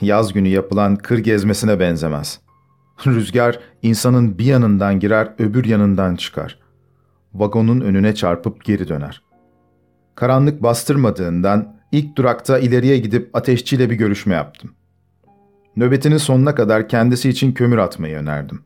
[0.00, 2.40] yaz günü yapılan kır gezmesine benzemez.
[3.06, 6.58] Rüzgar insanın bir yanından girer öbür yanından çıkar.
[7.34, 9.25] Vagonun önüne çarpıp geri döner.
[10.16, 14.70] Karanlık bastırmadığından ilk durakta ileriye gidip ateşçiyle bir görüşme yaptım.
[15.76, 18.60] Nöbetinin sonuna kadar kendisi için kömür atmayı önerdim.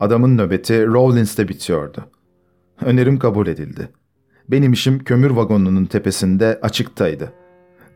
[0.00, 2.04] Adamın nöbeti Rawlins'te bitiyordu.
[2.80, 3.88] Önerim kabul edildi.
[4.48, 7.32] Benim işim kömür vagonunun tepesinde açıktaydı.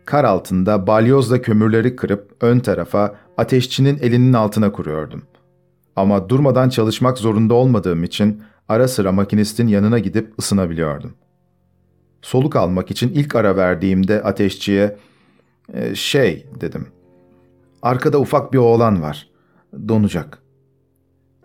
[0.05, 5.23] Kar altında balyozla kömürleri kırıp ön tarafa ateşçinin elinin altına kuruyordum.
[5.97, 11.15] Ama durmadan çalışmak zorunda olmadığım için ara sıra makinistin yanına gidip ısınabiliyordum.
[12.27, 14.97] Soluk almak için ilk ara verdiğimde ateşçiye
[15.75, 16.87] e, şey dedim.
[17.83, 19.31] Arkada ufak bir oğlan var.
[19.89, 20.39] Donacak.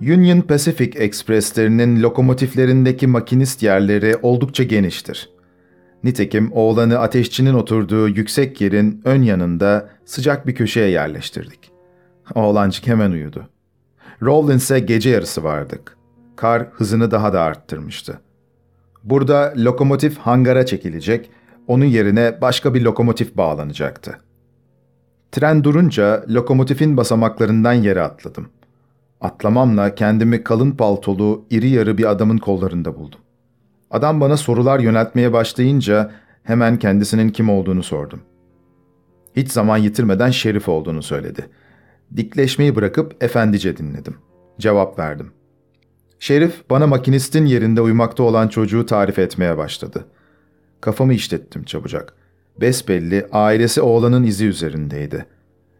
[0.01, 5.29] Union Pacific Express'lerinin lokomotiflerindeki makinist yerleri oldukça geniştir.
[6.03, 11.71] Nitekim oğlanı ateşçinin oturduğu yüksek yerin ön yanında sıcak bir köşeye yerleştirdik.
[12.35, 13.49] Oğlancık hemen uyudu.
[14.23, 15.97] Rawlins'e gece yarısı vardık.
[16.35, 18.21] Kar hızını daha da arttırmıştı.
[19.03, 21.29] Burada lokomotif hangara çekilecek,
[21.67, 24.19] onun yerine başka bir lokomotif bağlanacaktı.
[25.31, 28.49] Tren durunca lokomotifin basamaklarından yere atladım.
[29.21, 33.19] Atlamamla kendimi kalın paltolu, iri yarı bir adamın kollarında buldum.
[33.91, 36.11] Adam bana sorular yöneltmeye başlayınca
[36.43, 38.21] hemen kendisinin kim olduğunu sordum.
[39.35, 41.49] Hiç zaman yitirmeden şerif olduğunu söyledi.
[42.15, 44.15] Dikleşmeyi bırakıp efendice dinledim.
[44.59, 45.31] Cevap verdim.
[46.21, 50.05] Şerif bana makinistin yerinde uyumakta olan çocuğu tarif etmeye başladı.
[50.81, 52.13] Kafamı işlettim çabucak.
[52.61, 55.25] Besbelli ailesi oğlanın izi üzerindeydi.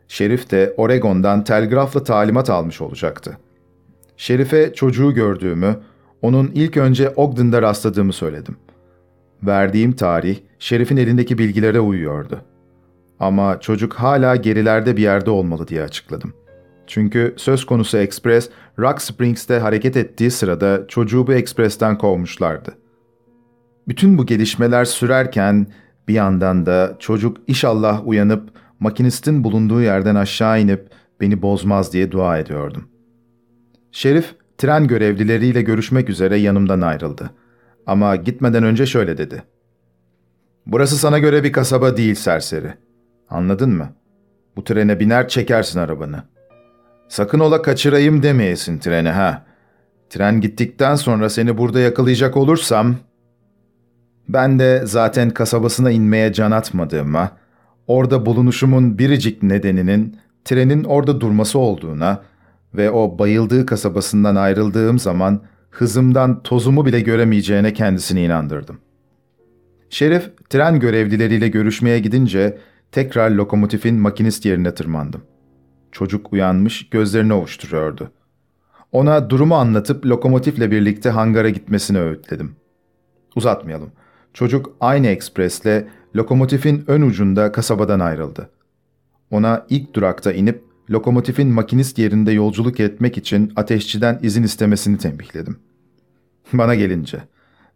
[0.07, 3.37] Şerif de Oregon'dan telgrafla talimat almış olacaktı.
[4.17, 5.79] Şerif'e çocuğu gördüğümü,
[6.21, 8.55] onun ilk önce Ogden'da rastladığımı söyledim.
[9.43, 12.41] Verdiğim tarih, Şerif'in elindeki bilgilere uyuyordu.
[13.19, 16.33] Ama çocuk hala gerilerde bir yerde olmalı diye açıkladım.
[16.91, 18.49] Çünkü söz konusu ekspres
[18.79, 22.77] Rock Springs'te hareket ettiği sırada çocuğu bu ekspresten kovmuşlardı.
[23.87, 25.67] Bütün bu gelişmeler sürerken
[26.07, 28.49] bir yandan da çocuk inşallah uyanıp
[28.79, 30.89] makinistin bulunduğu yerden aşağı inip
[31.21, 32.87] beni bozmaz diye dua ediyordum.
[33.91, 37.29] Şerif tren görevlileriyle görüşmek üzere yanımdan ayrıldı.
[37.85, 39.43] Ama gitmeden önce şöyle dedi.
[40.65, 42.73] Burası sana göre bir kasaba değil serseri.
[43.29, 43.89] Anladın mı?
[44.55, 46.23] Bu trene biner çekersin arabanı.
[47.11, 49.43] Sakın ola kaçırayım demeyesin treni ha.
[50.09, 52.95] Tren gittikten sonra seni burada yakalayacak olursam...
[54.29, 57.31] Ben de zaten kasabasına inmeye can atmadığıma,
[57.87, 62.21] orada bulunuşumun biricik nedeninin trenin orada durması olduğuna
[62.73, 68.77] ve o bayıldığı kasabasından ayrıldığım zaman hızımdan tozumu bile göremeyeceğine kendisini inandırdım.
[69.89, 72.57] Şerif, tren görevlileriyle görüşmeye gidince
[72.91, 75.30] tekrar lokomotifin makinist yerine tırmandım.
[75.91, 78.11] Çocuk uyanmış, gözlerini ovuşturuyordu.
[78.91, 82.55] Ona durumu anlatıp lokomotifle birlikte hangara gitmesini öğütledim.
[83.35, 83.91] Uzatmayalım.
[84.33, 88.49] Çocuk aynı ekspresle lokomotifin ön ucunda kasabadan ayrıldı.
[89.31, 95.59] Ona ilk durakta inip lokomotifin makinist yerinde yolculuk etmek için ateşçiden izin istemesini tembihledim.
[96.53, 97.23] Bana gelince,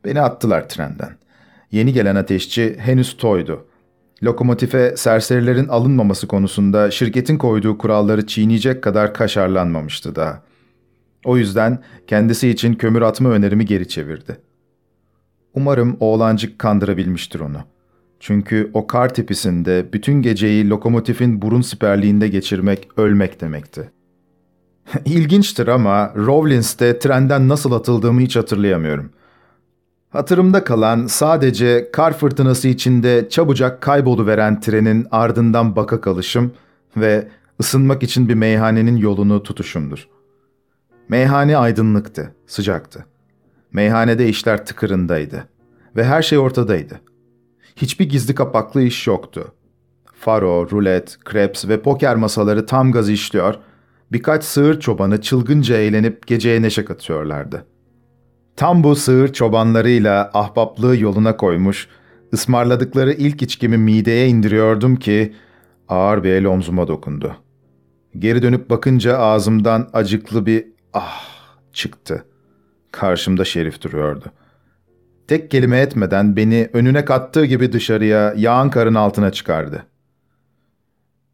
[0.06, 1.18] beni attılar trenden.
[1.72, 3.66] Yeni gelen ateşçi henüz toydu
[4.24, 10.42] lokomotife serserilerin alınmaması konusunda şirketin koyduğu kuralları çiğneyecek kadar kaşarlanmamıştı daha.
[11.26, 14.38] O yüzden kendisi için kömür atma önerimi geri çevirdi.
[15.54, 17.58] Umarım oğlancık kandırabilmiştir onu.
[18.20, 23.92] Çünkü o kar tepisinde bütün geceyi lokomotifin burun siperliğinde geçirmek ölmek demekti.
[25.06, 29.25] İlginçtir ama Rawlins'te trenden nasıl atıldığımı hiç hatırlayamıyorum.''
[30.10, 36.54] Hatırımda kalan sadece kar fırtınası içinde çabucak kayboluveren trenin ardından baka kalışım
[36.98, 37.28] ve
[37.60, 40.08] ısınmak için bir meyhanenin yolunu tutuşumdur.
[41.10, 43.06] Meyhane aydınlıktı, sıcaktı.
[43.74, 45.48] Meyhanede işler tıkırındaydı
[45.96, 47.02] ve her şey ortadaydı.
[47.76, 49.54] Hiçbir gizli kapaklı iş yoktu.
[50.20, 53.56] Faro, rulet, kreps ve poker masaları tam gaz işliyor,
[54.12, 57.75] birkaç sığır çobanı çılgınca eğlenip geceye neşe katıyorlardı.''
[58.56, 61.88] Tam bu sığır çobanlarıyla ahbaplığı yoluna koymuş,
[62.34, 65.36] ısmarladıkları ilk içkimi mideye indiriyordum ki
[65.88, 67.36] ağır bir el omzuma dokundu.
[68.20, 71.24] Geri dönüp bakınca ağzımdan acıklı bir ah
[71.74, 72.26] çıktı.
[72.92, 74.26] Karşımda Şerif duruyordu.
[75.28, 79.86] Tek kelime etmeden beni önüne kattığı gibi dışarıya yağan karın altına çıkardı.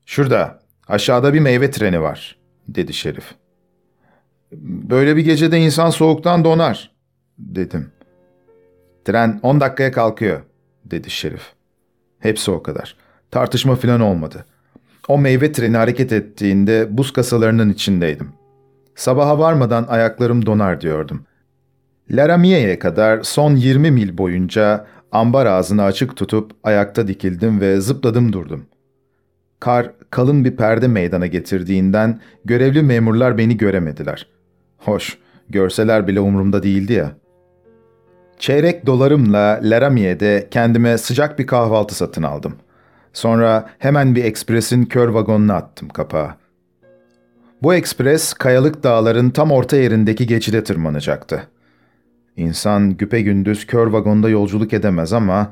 [0.06, 2.36] ''Şurada, aşağıda bir meyve treni var.''
[2.68, 3.36] dedi Şerif.
[4.52, 7.01] ''Böyle bir gecede insan soğuktan donar.''
[7.42, 7.92] Dedim.
[9.06, 10.42] ''Tren 10 dakikaya kalkıyor.''
[10.86, 11.54] dedi Şerif.
[12.20, 12.96] Hepsi o kadar.
[13.32, 14.46] Tartışma filan olmadı.
[15.08, 18.30] O meyve treni hareket ettiğinde buz kasalarının içindeydim.
[18.96, 21.26] Sabaha varmadan ayaklarım donar diyordum.
[22.12, 28.66] Laramie'ye kadar son 20 mil boyunca ambar ağzını açık tutup ayakta dikildim ve zıpladım durdum.
[29.60, 34.28] Kar kalın bir perde meydana getirdiğinden görevli memurlar beni göremediler.
[34.78, 35.18] Hoş,
[35.50, 37.21] görseler bile umurumda değildi ya.
[38.42, 42.56] Çeyrek dolarımla Laramie'de kendime sıcak bir kahvaltı satın aldım.
[43.14, 46.30] Sonra hemen bir ekspresin kör vagonuna attım kapağı.
[47.64, 51.48] Bu ekspres kayalık dağların tam orta yerindeki geçide tırmanacaktı.
[52.38, 55.52] İnsan güpe gündüz kör vagonda yolculuk edemez ama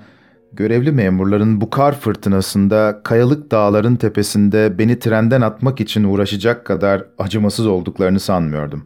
[0.53, 7.67] görevli memurların bu kar fırtınasında kayalık dağların tepesinde beni trenden atmak için uğraşacak kadar acımasız
[7.67, 8.83] olduklarını sanmıyordum.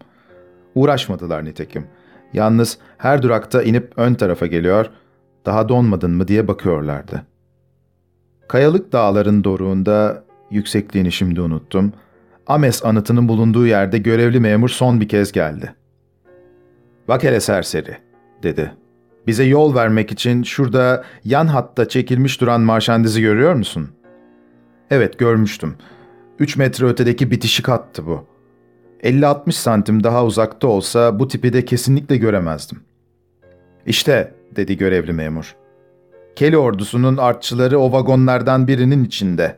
[0.76, 1.86] Uğraşmadılar nitekim.
[2.34, 4.90] Yalnız her durakta inip ön tarafa geliyor,
[5.46, 7.26] daha donmadın mı diye bakıyorlardı.
[8.48, 11.94] Kayalık dağların doruğunda, yüksekliğini şimdi unuttum,
[12.48, 15.76] Ames anıtının bulunduğu yerde görevli memur son bir kez geldi.
[17.08, 17.98] ''Bak hele serseri''
[18.44, 18.74] dedi.
[19.28, 23.90] ''Bize yol vermek için şurada yan hatta çekilmiş duran marşandizi görüyor musun?''
[24.92, 25.76] ''Evet görmüştüm.
[26.40, 28.33] Üç metre ötedeki bitişik hattı bu.
[29.04, 32.84] 50-60 santim daha uzakta olsa bu tipi de kesinlikle göremezdim.''
[33.86, 35.56] ''İşte'' dedi görevli memur.
[36.36, 39.56] Kelly ordusunun artçıları o vagonlardan birinin içinde.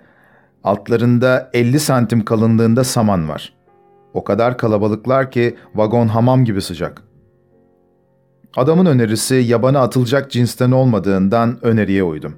[0.63, 3.53] Altlarında 50 santim kalınlığında saman var.
[4.13, 7.01] O kadar kalabalıklar ki vagon hamam gibi sıcak.
[8.55, 12.35] Adamın önerisi yabana atılacak cinsten olmadığından öneriye uydum.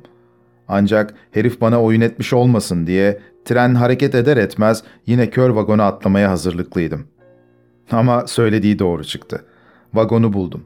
[0.68, 6.32] Ancak herif bana oyun etmiş olmasın diye tren hareket eder etmez yine kör vagona atlamaya
[6.32, 7.07] hazırlıklıydım.
[7.91, 9.45] Ama söylediği doğru çıktı.
[9.93, 10.63] Vagonu buldum.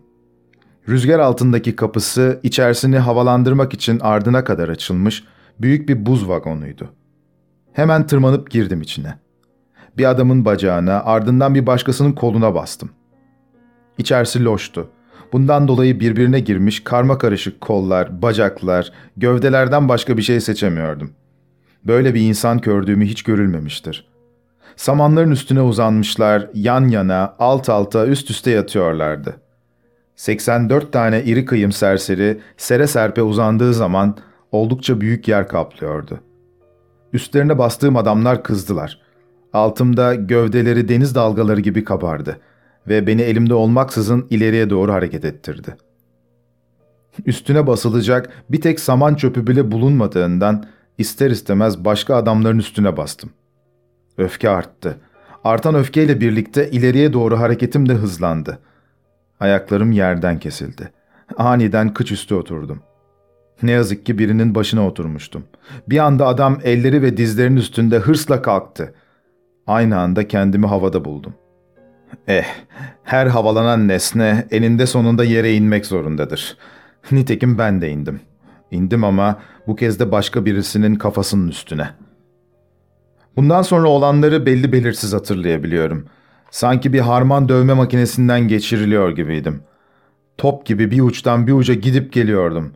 [0.89, 5.23] Rüzgar altındaki kapısı içerisini havalandırmak için ardına kadar açılmış
[5.59, 6.89] büyük bir buz vagonuydu.
[7.73, 9.17] Hemen tırmanıp girdim içine.
[9.97, 12.89] Bir adamın bacağına ardından bir başkasının koluna bastım.
[13.97, 14.89] İçerisi loştu.
[15.31, 21.11] Bundan dolayı birbirine girmiş karma karışık kollar, bacaklar, gövdelerden başka bir şey seçemiyordum.
[21.85, 24.11] Böyle bir insan gördüğümü hiç görülmemiştir.
[24.75, 29.35] Samanların üstüne uzanmışlar, yan yana, alt alta, üst üste yatıyorlardı.
[30.15, 34.17] 84 tane iri kıyım serseri sere serpe uzandığı zaman
[34.51, 36.19] oldukça büyük yer kaplıyordu.
[37.13, 39.01] Üstlerine bastığım adamlar kızdılar.
[39.53, 42.37] Altımda gövdeleri deniz dalgaları gibi kabardı
[42.87, 45.77] ve beni elimde olmaksızın ileriye doğru hareket ettirdi.
[47.25, 50.65] Üstüne basılacak bir tek saman çöpü bile bulunmadığından
[50.97, 53.29] ister istemez başka adamların üstüne bastım.
[54.17, 54.97] Öfke arttı.
[55.43, 58.59] Artan öfkeyle birlikte ileriye doğru hareketim de hızlandı.
[59.39, 60.91] Ayaklarım yerden kesildi.
[61.37, 62.79] Aniden kıç üstü oturdum.
[63.63, 65.43] Ne yazık ki birinin başına oturmuştum.
[65.89, 68.93] Bir anda adam elleri ve dizlerinin üstünde hırsla kalktı.
[69.67, 71.33] Aynı anda kendimi havada buldum.
[72.27, 72.45] Eh,
[73.03, 76.57] her havalanan nesne eninde sonunda yere inmek zorundadır.
[77.11, 78.19] Nitekim ben de indim.
[78.71, 81.89] İndim ama bu kez de başka birisinin kafasının üstüne.
[83.35, 86.05] Bundan sonra olanları belli belirsiz hatırlayabiliyorum.
[86.51, 89.63] Sanki bir harman dövme makinesinden geçiriliyor gibiydim.
[90.37, 92.73] Top gibi bir uçtan bir uca gidip geliyordum.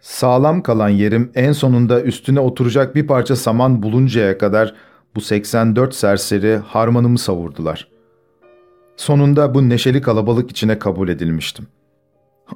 [0.00, 4.74] Sağlam kalan yerim en sonunda üstüne oturacak bir parça saman buluncaya kadar
[5.14, 7.95] bu 84 serseri harmanımı savurdular.''
[8.96, 11.66] Sonunda bu neşeli kalabalık içine kabul edilmiştim.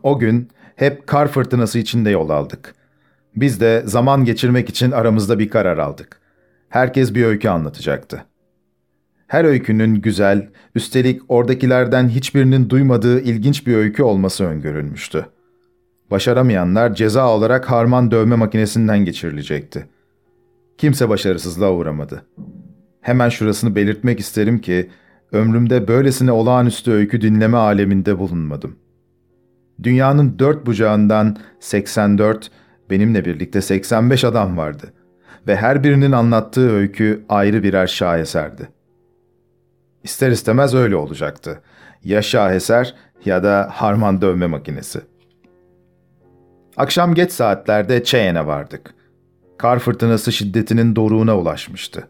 [0.02, 2.74] O gün hep kar fırtınası içinde yol aldık.
[3.36, 6.20] Biz de zaman geçirmek için aramızda bir karar aldık.
[6.68, 8.24] Herkes bir öykü anlatacaktı.
[9.26, 15.26] Her öykünün güzel, üstelik oradakilerden hiçbirinin duymadığı ilginç bir öykü olması öngörülmüştü.
[16.10, 19.86] Başaramayanlar ceza olarak harman dövme makinesinden geçirilecekti.
[20.78, 22.26] Kimse başarısızlığa uğramadı.
[23.00, 24.90] Hemen şurasını belirtmek isterim ki
[25.32, 28.76] Ömrümde böylesine olağanüstü öykü dinleme aleminde bulunmadım.
[29.82, 32.50] Dünyanın dört bucağından 84,
[32.90, 34.92] benimle birlikte 85 adam vardı
[35.46, 38.68] ve her birinin anlattığı öykü ayrı birer şaheserdi.
[40.02, 41.62] İster istemez öyle olacaktı.
[42.04, 45.00] Ya şaheser ya da harman dövme makinesi.
[46.76, 48.94] Akşam geç saatlerde Cheyen'e vardık.
[49.58, 52.08] Kar fırtınası şiddetinin doruğuna ulaşmıştı.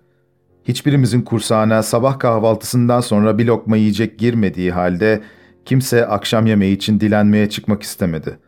[0.65, 5.21] Hiçbirimizin kursağına sabah kahvaltısından sonra bir lokma yiyecek girmediği halde
[5.65, 8.39] kimse akşam yemeği için dilenmeye çıkmak istemedi.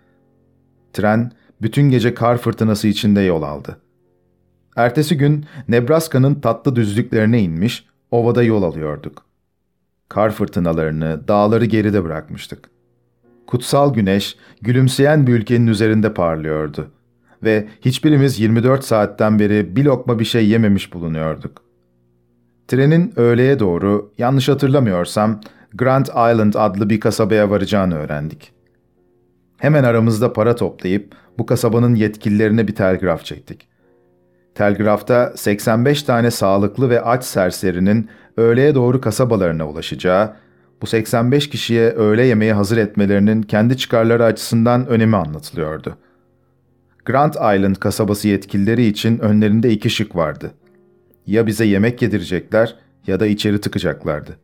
[0.93, 1.33] Tren
[1.63, 3.81] bütün gece kar fırtınası içinde yol aldı.
[4.77, 9.27] Ertesi gün Nebraska'nın tatlı düzlüklerine inmiş, ovada yol alıyorduk.
[10.09, 12.71] Kar fırtınalarını, dağları geride bırakmıştık.
[13.47, 16.91] Kutsal güneş, gülümseyen bir ülkenin üzerinde parlıyordu.
[17.43, 21.72] Ve hiçbirimiz 24 saatten beri bir lokma bir şey yememiş bulunuyorduk.
[22.69, 25.41] Trenin öğleye doğru, yanlış hatırlamıyorsam,
[25.75, 28.53] Grand Island adlı bir kasabaya varacağını öğrendik.
[29.59, 33.69] Hemen aramızda para toplayıp bu kasabanın yetkililerine bir telgraf çektik.
[34.55, 40.37] Telgrafta 85 tane sağlıklı ve aç serserinin öğleye doğru kasabalarına ulaşacağı,
[40.83, 45.97] bu 85 kişiye öğle yemeği hazır etmelerinin kendi çıkarları açısından önemi anlatılıyordu.
[47.05, 50.51] Grand Island kasabası yetkilileri için önlerinde iki şık vardı.
[51.27, 54.39] Ya bize yemek yedirecekler ya da içeri tıkacaklardı.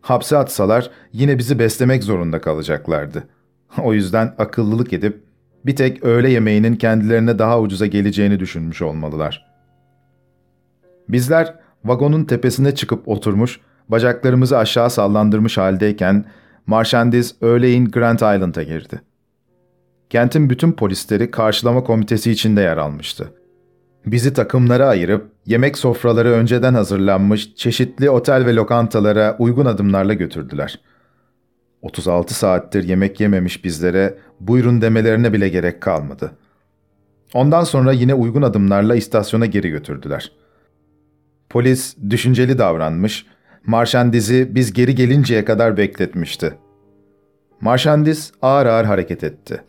[0.00, 3.24] Hapse atsalar yine bizi beslemek zorunda kalacaklardı.
[3.82, 5.22] O yüzden akıllılık edip
[5.66, 9.46] bir tek öğle yemeğinin kendilerine daha ucuza geleceğini düşünmüş olmalılar.
[11.08, 16.24] Bizler vagonun tepesine çıkıp oturmuş, bacaklarımızı aşağı sallandırmış haldeyken
[16.66, 19.00] Marşandiz öğleyin Grand Island'a girdi.
[20.10, 23.32] Kentin bütün polisleri karşılama komitesi içinde yer almıştı.
[24.06, 30.80] Bizi takımlara ayırıp yemek sofraları önceden hazırlanmış çeşitli otel ve lokantalara uygun adımlarla götürdüler.
[31.82, 36.32] 36 saattir yemek yememiş bizlere buyurun demelerine bile gerek kalmadı.
[37.34, 40.32] Ondan sonra yine uygun adımlarla istasyona geri götürdüler.
[41.48, 43.26] Polis düşünceli davranmış,
[43.66, 46.54] Marşandiz'i biz geri gelinceye kadar bekletmişti.
[47.60, 49.62] Marşandiz ağır ağır hareket etti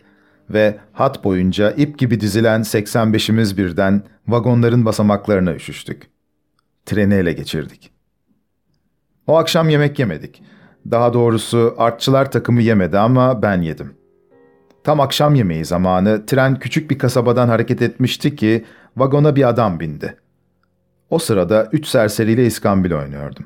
[0.49, 6.07] ve hat boyunca ip gibi dizilen 85'imiz birden vagonların basamaklarına üşüştük.
[6.85, 7.91] Treni ele geçirdik.
[9.27, 10.43] O akşam yemek yemedik.
[10.91, 13.93] Daha doğrusu artçılar takımı yemedi ama ben yedim.
[14.83, 18.65] Tam akşam yemeği zamanı tren küçük bir kasabadan hareket etmişti ki
[18.97, 20.17] vagona bir adam bindi.
[21.09, 23.45] O sırada üç serseriyle iskambil oynuyordum.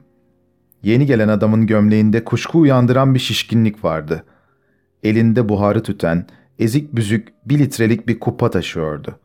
[0.84, 4.24] Yeni gelen adamın gömleğinde kuşku uyandıran bir şişkinlik vardı.
[5.04, 6.26] Elinde buharı tüten,
[6.62, 9.20] ezik büzük bir litrelik bir kupa taşıyordu.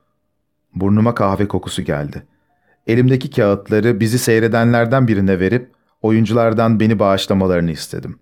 [0.74, 2.22] Burnuma kahve kokusu geldi.
[2.87, 5.70] Elimdeki kağıtları bizi seyredenlerden birine verip
[6.03, 8.18] oyunculardan beni bağışlamalarını istedim.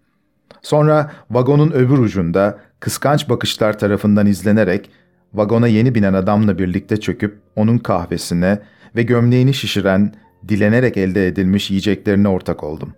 [0.63, 4.91] Sonra vagonun öbür ucunda kıskanç bakışlar tarafından izlenerek
[5.35, 8.59] vagona yeni binen adamla birlikte çöküp onun kahvesine
[8.97, 10.15] ve gömleğini şişiren,
[10.49, 12.95] dilenerek elde edilmiş yiyeceklerine ortak oldum.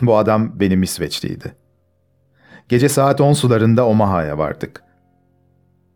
[0.00, 1.52] Bu adam benim İsveçliydi.
[2.68, 4.87] Gece saat 10 sularında Omaha'ya vardık.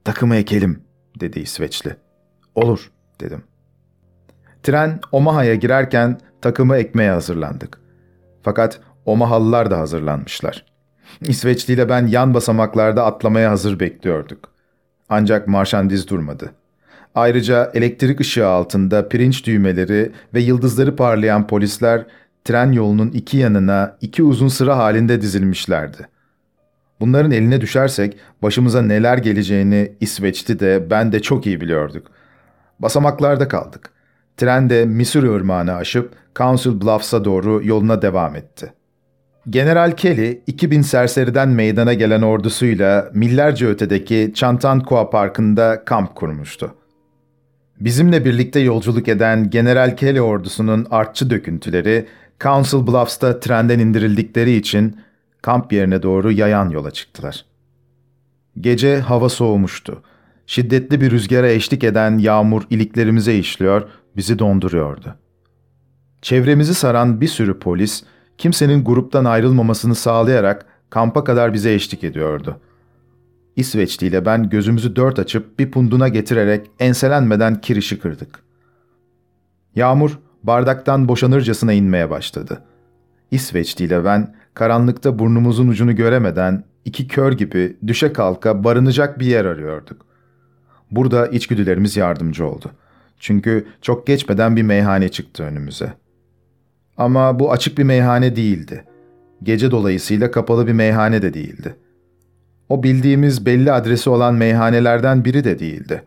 [0.05, 0.83] Takımı ekelim,
[1.21, 1.97] dedi İsveçli.
[2.55, 2.91] Olur,
[3.21, 3.43] dedim.
[4.63, 7.81] Tren Omaha'ya girerken takımı ekmeye hazırlandık.
[8.43, 10.65] Fakat Omahalılar da hazırlanmışlar.
[11.21, 14.53] İsveçli ile ben yan basamaklarda atlamaya hazır bekliyorduk.
[15.09, 16.53] Ancak marşandiz durmadı.
[17.15, 22.07] Ayrıca elektrik ışığı altında pirinç düğmeleri ve yıldızları parlayan polisler
[22.45, 26.09] tren yolunun iki yanına iki uzun sıra halinde dizilmişlerdi.
[27.03, 32.07] Bunların eline düşersek başımıza neler geleceğini İsveç'ti de ben de çok iyi biliyorduk.
[32.79, 33.91] Basamaklarda kaldık.
[34.37, 38.73] Tren de Missouri ırmağını aşıp Council Bluffs'a doğru yoluna devam etti.
[39.51, 46.75] General Kelly, 2000 serseriden meydana gelen ordusuyla millerce ötedeki Chantankoa Parkı'nda kamp kurmuştu.
[47.81, 52.07] Bizimle birlikte yolculuk eden General Kelly ordusunun artçı döküntüleri
[52.41, 54.97] Council Bluffs'ta trenden indirildikleri için
[55.43, 57.45] kamp yerine doğru yayan yola çıktılar.
[58.61, 60.03] Gece hava soğumuştu.
[60.47, 65.15] Şiddetli bir rüzgara eşlik eden yağmur iliklerimize işliyor, bizi donduruyordu.
[66.23, 68.05] Çevremizi saran bir sürü polis,
[68.39, 72.61] kimsenin gruptan ayrılmamasını sağlayarak kampa kadar bize eşlik ediyordu.
[73.57, 78.43] İsveçli ile ben gözümüzü dört açıp bir punduna getirerek enselenmeden kirişi kırdık.
[79.77, 82.63] Yağmur bardaktan boşanırcasına inmeye başladı.
[83.31, 89.45] İsveçli ile ben karanlıkta burnumuzun ucunu göremeden iki kör gibi düşe kalka barınacak bir yer
[89.45, 90.07] arıyorduk.
[90.91, 92.71] Burada içgüdülerimiz yardımcı oldu.
[93.19, 95.93] Çünkü çok geçmeden bir meyhane çıktı önümüze.
[96.97, 98.85] Ama bu açık bir meyhane değildi.
[99.43, 101.77] Gece dolayısıyla kapalı bir meyhane de değildi.
[102.69, 106.03] O bildiğimiz belli adresi olan meyhanelerden biri de değildi.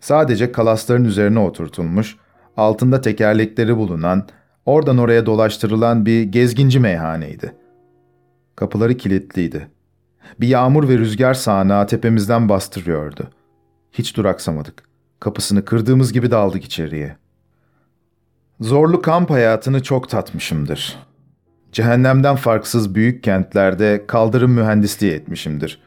[0.00, 2.16] Sadece kalasların üzerine oturtulmuş,
[2.56, 4.26] altında tekerlekleri bulunan,
[4.66, 7.54] oradan oraya dolaştırılan bir gezginci meyhaneydi.
[8.56, 9.68] Kapıları kilitliydi.
[10.40, 13.30] Bir yağmur ve rüzgar sağanağı tepemizden bastırıyordu.
[13.92, 14.82] Hiç duraksamadık.
[15.20, 17.16] Kapısını kırdığımız gibi daldık içeriye.
[18.60, 20.98] Zorlu kamp hayatını çok tatmışımdır.
[21.72, 25.80] Cehennemden farksız büyük kentlerde kaldırım mühendisliği etmişimdir.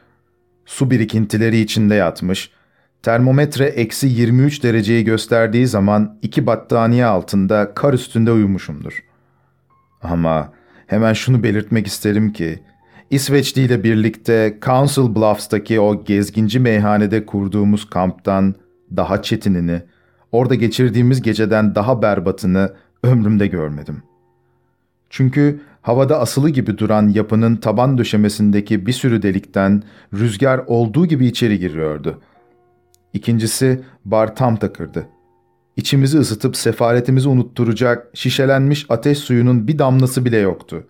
[0.66, 2.50] Su birikintileri içinde yatmış,
[3.04, 9.04] termometre eksi 23 dereceyi gösterdiği zaman iki battaniye altında kar üstünde uyumuşumdur.
[10.02, 10.52] Ama
[10.86, 12.62] hemen şunu belirtmek isterim ki,
[13.10, 18.54] İsveçli ile birlikte Council Bluffs'taki o gezginci meyhanede kurduğumuz kamptan
[18.96, 19.82] daha çetinini,
[20.32, 24.02] orada geçirdiğimiz geceden daha berbatını ömrümde görmedim.
[25.10, 29.82] Çünkü havada asılı gibi duran yapının taban döşemesindeki bir sürü delikten
[30.14, 32.20] rüzgar olduğu gibi içeri giriyordu.
[33.14, 35.08] İkincisi bar tam takırdı.
[35.76, 40.86] İçimizi ısıtıp sefaretimizi unutturacak şişelenmiş ateş suyunun bir damlası bile yoktu.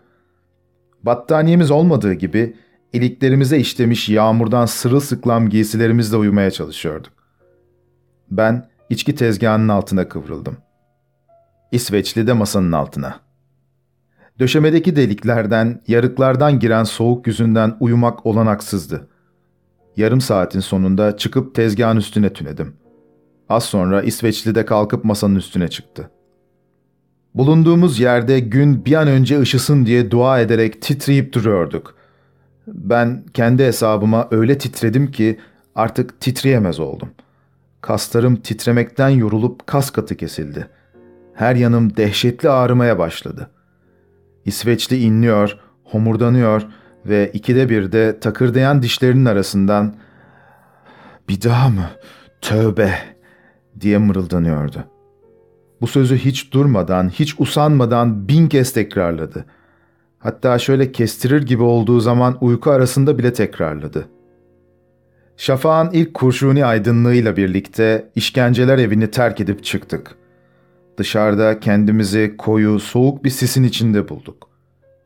[1.03, 2.57] Battaniyemiz olmadığı gibi
[2.93, 7.13] iliklerimize işlemiş yağmurdan sırılsıklam giysilerimizle uyumaya çalışıyorduk.
[8.31, 10.57] Ben içki tezgahının altına kıvrıldım.
[11.73, 13.21] İsveçli de masanın altına.
[14.39, 19.09] Döşemedeki deliklerden, yarıklardan giren soğuk yüzünden uyumak olanaksızdı.
[19.97, 22.75] Yarım saatin sonunda çıkıp tezgahın üstüne tünedim.
[23.49, 26.11] Az sonra İsveçli de kalkıp masanın üstüne çıktı.
[27.35, 31.95] Bulunduğumuz yerde gün bir an önce ışısın diye dua ederek titreyip duruyorduk.
[32.67, 35.39] Ben kendi hesabıma öyle titredim ki
[35.75, 37.09] artık titreyemez oldum.
[37.81, 40.69] Kaslarım titremekten yorulup kas katı kesildi.
[41.35, 43.51] Her yanım dehşetli ağrımaya başladı.
[44.45, 46.63] İsveçli inliyor, homurdanıyor
[47.07, 49.95] ve ikide bir de takırdayan dişlerinin arasından
[51.29, 51.91] ''Bir daha mı?
[52.41, 53.15] Tövbe!''
[53.81, 54.85] diye mırıldanıyordu.
[55.81, 59.45] Bu sözü hiç durmadan, hiç usanmadan bin kez tekrarladı.
[60.19, 64.09] Hatta şöyle kestirir gibi olduğu zaman uyku arasında bile tekrarladı.
[65.37, 70.17] Şafağın ilk kurşuni aydınlığıyla birlikte işkenceler evini terk edip çıktık.
[70.99, 74.49] Dışarıda kendimizi koyu, soğuk bir sisin içinde bulduk.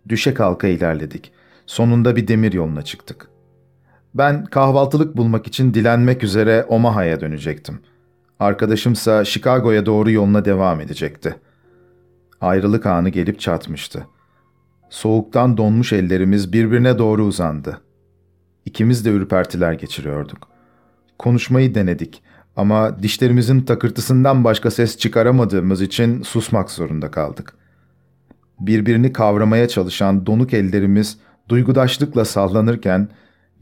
[0.08, 1.32] Düşe kalka ilerledik.
[1.68, 3.28] Sonunda bir demir yoluna çıktık.
[4.14, 7.80] Ben kahvaltılık bulmak için dilenmek üzere Omaha'ya dönecektim.
[8.40, 11.36] Arkadaşımsa Chicago'ya doğru yoluna devam edecekti.
[12.40, 14.06] Ayrılık anı gelip çatmıştı.
[14.90, 17.80] Soğuktan donmuş ellerimiz birbirine doğru uzandı.
[18.64, 20.48] İkimiz de ürpertiler geçiriyorduk.
[21.18, 22.22] Konuşmayı denedik
[22.56, 27.54] ama dişlerimizin takırtısından başka ses çıkaramadığımız için susmak zorunda kaldık.
[28.60, 33.08] Birbirini kavramaya çalışan donuk ellerimiz duygudaşlıkla sallanırken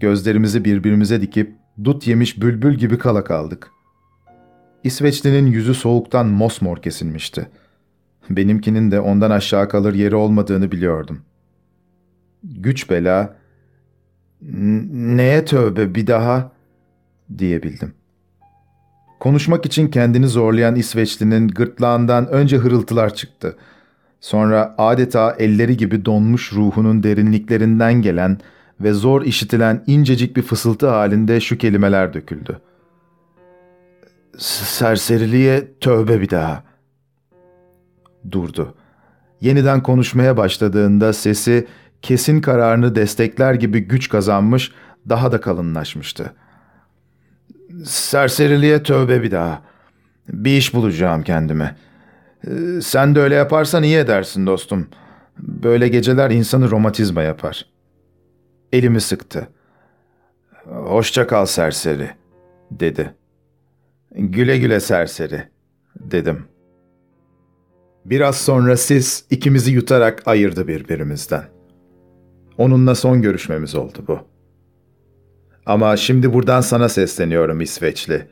[0.00, 3.70] gözlerimizi birbirimize dikip dut yemiş bülbül gibi kala kaldık.
[4.84, 7.48] İsveçlinin yüzü soğuktan mosmor kesilmişti.
[8.30, 11.22] Benimkinin de ondan aşağı kalır yeri olmadığını biliyordum.
[12.44, 13.36] Güç bela,
[14.40, 16.52] neye tövbe bir daha
[17.38, 17.92] diyebildim.
[19.20, 23.56] Konuşmak için kendini zorlayan İsveçlinin gırtlağından önce hırıltılar çıktı.
[24.20, 28.38] Sonra adeta elleri gibi donmuş ruhunun derinliklerinden gelen
[28.80, 32.60] ve zor işitilen incecik bir fısıltı halinde şu kelimeler döküldü.
[34.38, 36.62] Serseriliğe tövbe bir daha.
[38.30, 38.74] Durdu.
[39.40, 41.66] Yeniden konuşmaya başladığında sesi
[42.02, 44.72] kesin kararını destekler gibi güç kazanmış,
[45.08, 46.32] daha da kalınlaşmıştı.
[47.84, 49.62] Serseriliğe tövbe bir daha.
[50.28, 51.76] Bir iş bulacağım kendime.
[52.46, 54.88] Ee, sen de öyle yaparsan iyi edersin dostum.
[55.38, 57.66] Böyle geceler insanı romatizma yapar.
[58.72, 59.48] Elimi sıktı.
[60.64, 62.10] Hoşça kal serseri,
[62.70, 63.14] dedi.
[64.10, 65.42] Güle güle serseri,
[66.00, 66.44] dedim.
[68.04, 71.44] Biraz sonra sis ikimizi yutarak ayırdı birbirimizden.
[72.58, 74.18] Onunla son görüşmemiz oldu bu.
[75.66, 78.28] Ama şimdi buradan sana sesleniyorum İsveçli.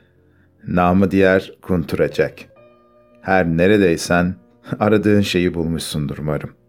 [0.69, 2.54] Namı diğer Kuntura Jack.
[3.25, 4.35] Her neredeysen
[4.81, 6.64] aradığın şeyi bulmuşsundur umarım.''